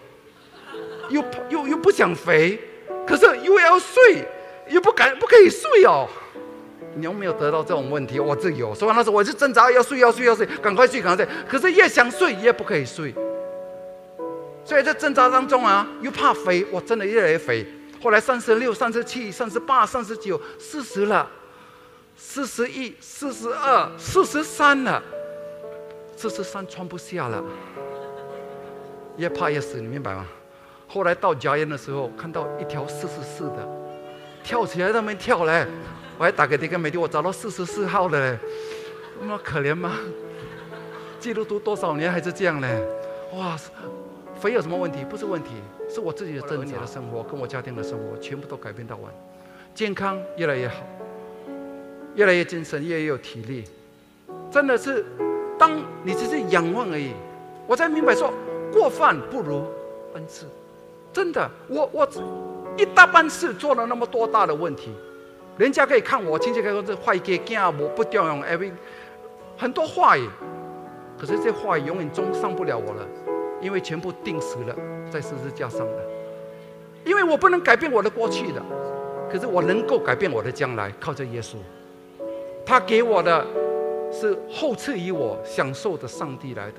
[1.09, 2.61] 又又又不想肥，
[3.07, 4.22] 可是又要睡，
[4.68, 6.07] 又不敢不可以睡哦。
[6.96, 8.20] 你有没有得到这种问题？
[8.20, 13.14] 我这有，所以那时候我就挣扎，要睡要睡要睡，赶快睡赶快睡，可是越想睡越不可以睡。
[14.67, 17.64] 所以在挣扎当中啊，又怕肥，我真的越来越肥。
[18.03, 21.31] 后来三十六、三十七、三十八、三十九、四十了，
[22.17, 25.01] 四十一、四十二、四十三了，
[26.17, 27.41] 四十三穿不下了，
[29.17, 30.27] 越怕越死，你明白吗？
[30.89, 33.69] 后来到家宴的时候，看到一条四十四的，
[34.43, 35.64] 跳起来那边跳嘞，
[36.19, 38.37] 我还打给迪根美迪，我找到四十四号了，
[39.21, 39.93] 那么可怜吗？
[41.21, 42.83] 基督徒多少年还是这样嘞？
[43.33, 43.57] 哇，
[44.47, 45.05] 肥有什么问题？
[45.05, 45.55] 不是问题，
[45.88, 49.12] 是我自己的挣扎的生活跟我家庭的生活全部都改变到完，
[49.74, 50.76] 健康越来越好，
[52.14, 53.64] 越来越精神，越来越有体力，
[54.49, 55.05] 真的是，
[55.59, 55.72] 当
[56.05, 57.11] 你只是仰望而已，
[57.66, 58.32] 我才明白说，
[58.72, 59.64] 过犯不如
[60.14, 60.47] 恩赐，
[61.12, 62.09] 真的，我我
[62.78, 64.92] 一大半事做了那么多大的问题，
[65.59, 68.70] 人家可以看我亲戚可以说这坏给干我不调用 every
[69.59, 70.28] 很多话语。
[71.18, 73.09] 可是这话永远中伤不了我了，
[73.61, 74.74] 因为全部定死了，
[75.11, 76.02] 在十字架上了。
[77.04, 78.62] 因为我不能改变我的过去的，
[79.30, 81.57] 可是我能够改变我的将来，靠着耶稣。
[82.64, 83.46] 他给我的
[84.11, 86.78] 是后赐予我享受的上帝来的。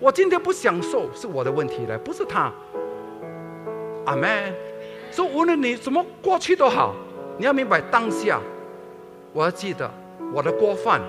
[0.00, 2.52] 我今天不享受是我的问题了，不是他。
[4.06, 4.54] 阿门。
[5.10, 6.94] 说无论你什么过去都好，
[7.38, 8.40] 你要明白当下，
[9.32, 9.88] 我要记得
[10.32, 11.00] 我的过犯。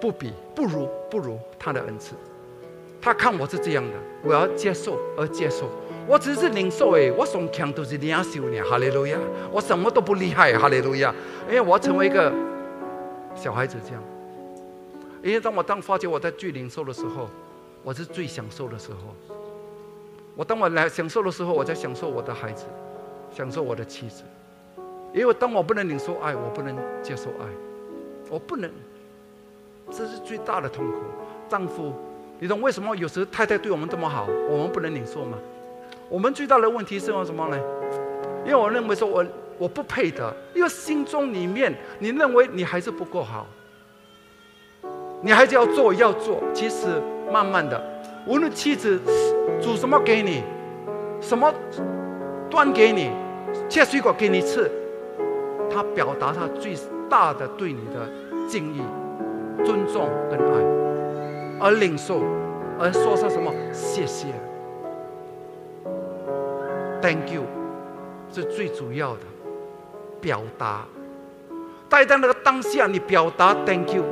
[0.00, 2.14] 不比不如不如他的恩赐，
[3.00, 5.68] 他看我是这样的，我要接受而接受。
[6.06, 9.18] 我只是领受诶，我从强都是领受呢，哈利路亚！
[9.52, 11.14] 我什么都不厉害，哈利路亚！
[11.48, 12.32] 因为我要成为一个
[13.34, 14.02] 小孩子这样。
[15.22, 17.28] 因为当我当发觉我在最领受的时候，
[17.82, 19.14] 我是最享受的时候。
[20.34, 22.64] 我当我来享受的时候，我在享受我的孩子，
[23.30, 24.22] 享受我的妻子。
[25.12, 27.46] 因为当我不能领受爱，我不能接受爱，
[28.30, 28.70] 我不能。
[29.90, 30.98] 这是最大的痛苦。
[31.48, 31.92] 丈夫，
[32.40, 35.36] 你懂为什么有时候太太对我们这么好，我们不能领受吗？
[36.08, 37.58] 我们最大的问题是用什么呢？
[38.44, 39.26] 因为我认为说我
[39.58, 43.46] 我不配得，因为心中里面你认为你还是不够好，
[45.20, 46.40] 你还是要做要做。
[46.54, 47.82] 其实慢慢的，
[48.26, 49.00] 无论妻子
[49.60, 50.42] 煮什么给你，
[51.20, 51.52] 什么
[52.48, 53.10] 端给你，
[53.68, 54.70] 切水果给你吃，
[55.68, 56.74] 他表达他最
[57.10, 58.08] 大的对你的
[58.48, 58.80] 敬意。
[59.64, 60.62] 尊重跟爱，
[61.60, 62.22] 而领受，
[62.78, 64.26] 而说上什么谢谢
[67.02, 67.42] ，Thank you，
[68.32, 69.20] 是最主要的
[70.20, 70.84] 表达。
[71.88, 74.04] 在在那个当下，你表达 Thank you，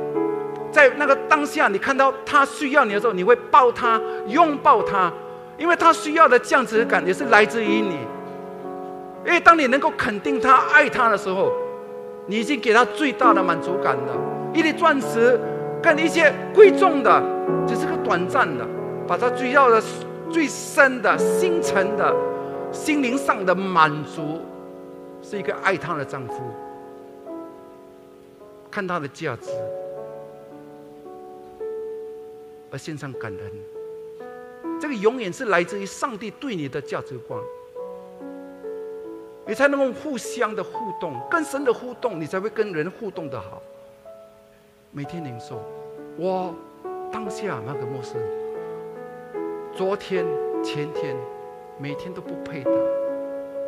[0.71, 5.13] 在那个当下，你看到他需要你的时候，你会抱他，拥抱他，
[5.57, 7.97] 因为他需要的降值感也是来自于你。
[9.25, 11.51] 因为当你能够肯定他、爱他的时候，
[12.25, 14.17] 你已经给他最大的满足感了。
[14.53, 15.39] 一粒钻石
[15.81, 17.21] 跟一些贵重的，
[17.67, 18.65] 只是个短暂的，
[19.07, 19.81] 把他追到的、
[20.29, 22.13] 最深的、心层的、
[22.71, 24.41] 心灵上的满足，
[25.21, 26.33] 是一个爱她的丈夫，
[28.69, 29.49] 看他的价值，
[32.71, 33.51] 而献上感恩。
[34.79, 37.39] 这个永远是来自于上帝对你的价值观，
[39.47, 43.61] 你才能够互相的互动，更深的互动，你才会跟人互动的好。
[44.97, 45.61] 每天领受，
[46.17, 46.55] 我
[47.11, 48.19] 当下那个陌生，
[49.71, 50.25] 昨天、
[50.63, 51.15] 前天，
[51.77, 52.71] 每天都不配的。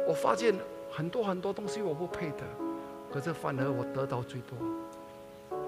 [0.07, 0.55] 我发现
[0.89, 2.43] 很多很多东西我不配的，
[3.13, 4.57] 可是反而我得到最多，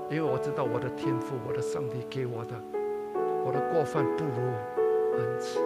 [0.10, 2.56] 因为我知道我的天赋，我的上帝给我的，
[3.46, 4.32] 我的过犯不如
[5.20, 5.60] 恩赐，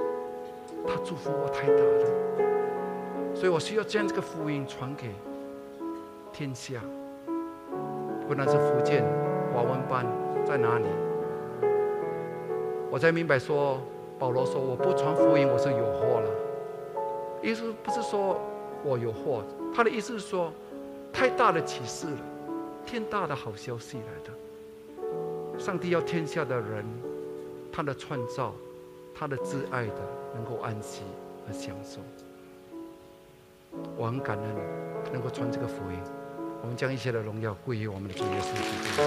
[0.85, 5.07] 他祝福我太大了，所以我需要将这个福音传给
[6.33, 6.81] 天下，
[8.27, 9.34] 不论是福建。
[9.55, 10.05] 华文班
[10.45, 10.85] 在哪里？
[12.91, 13.79] 我才明白说，
[14.19, 16.29] 保罗说我不传福音，我是有祸了。
[17.41, 18.37] 意思不是说
[18.83, 20.51] 我有祸，他的意思是说，
[21.13, 22.17] 太大的启示了，
[22.85, 25.57] 天大的好消息来的。
[25.57, 26.85] 上帝要天下的人，
[27.71, 28.51] 他的创造，
[29.13, 30.01] 他的挚爱的，
[30.33, 31.03] 能够安息
[31.47, 32.01] 和享受。
[33.95, 34.45] 我很感恩
[35.13, 36.24] 能够传这个福音。
[36.66, 38.63] 我们将一切的荣耀归于我们的主耶稣基
[38.97, 39.03] 督。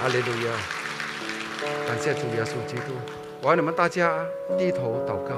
[0.00, 0.52] 哈利路亚！
[1.86, 2.94] 感谢主耶稣基督。
[3.42, 4.24] 我要你们大家
[4.56, 5.34] 低头祷告。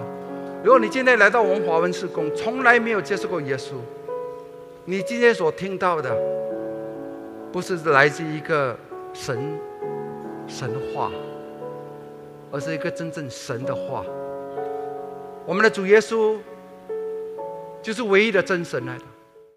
[0.63, 3.73] 如果你今天来到我们华文施工，从来没有接触过耶稣，
[4.85, 6.17] 你今天所听到的，
[7.53, 8.79] 不是来自一个
[9.13, 9.59] 神
[10.47, 11.11] 神话，
[12.53, 14.05] 而是一个真正神的话。
[15.45, 16.39] 我们的主耶稣
[17.83, 19.05] 就是唯一的真神来的。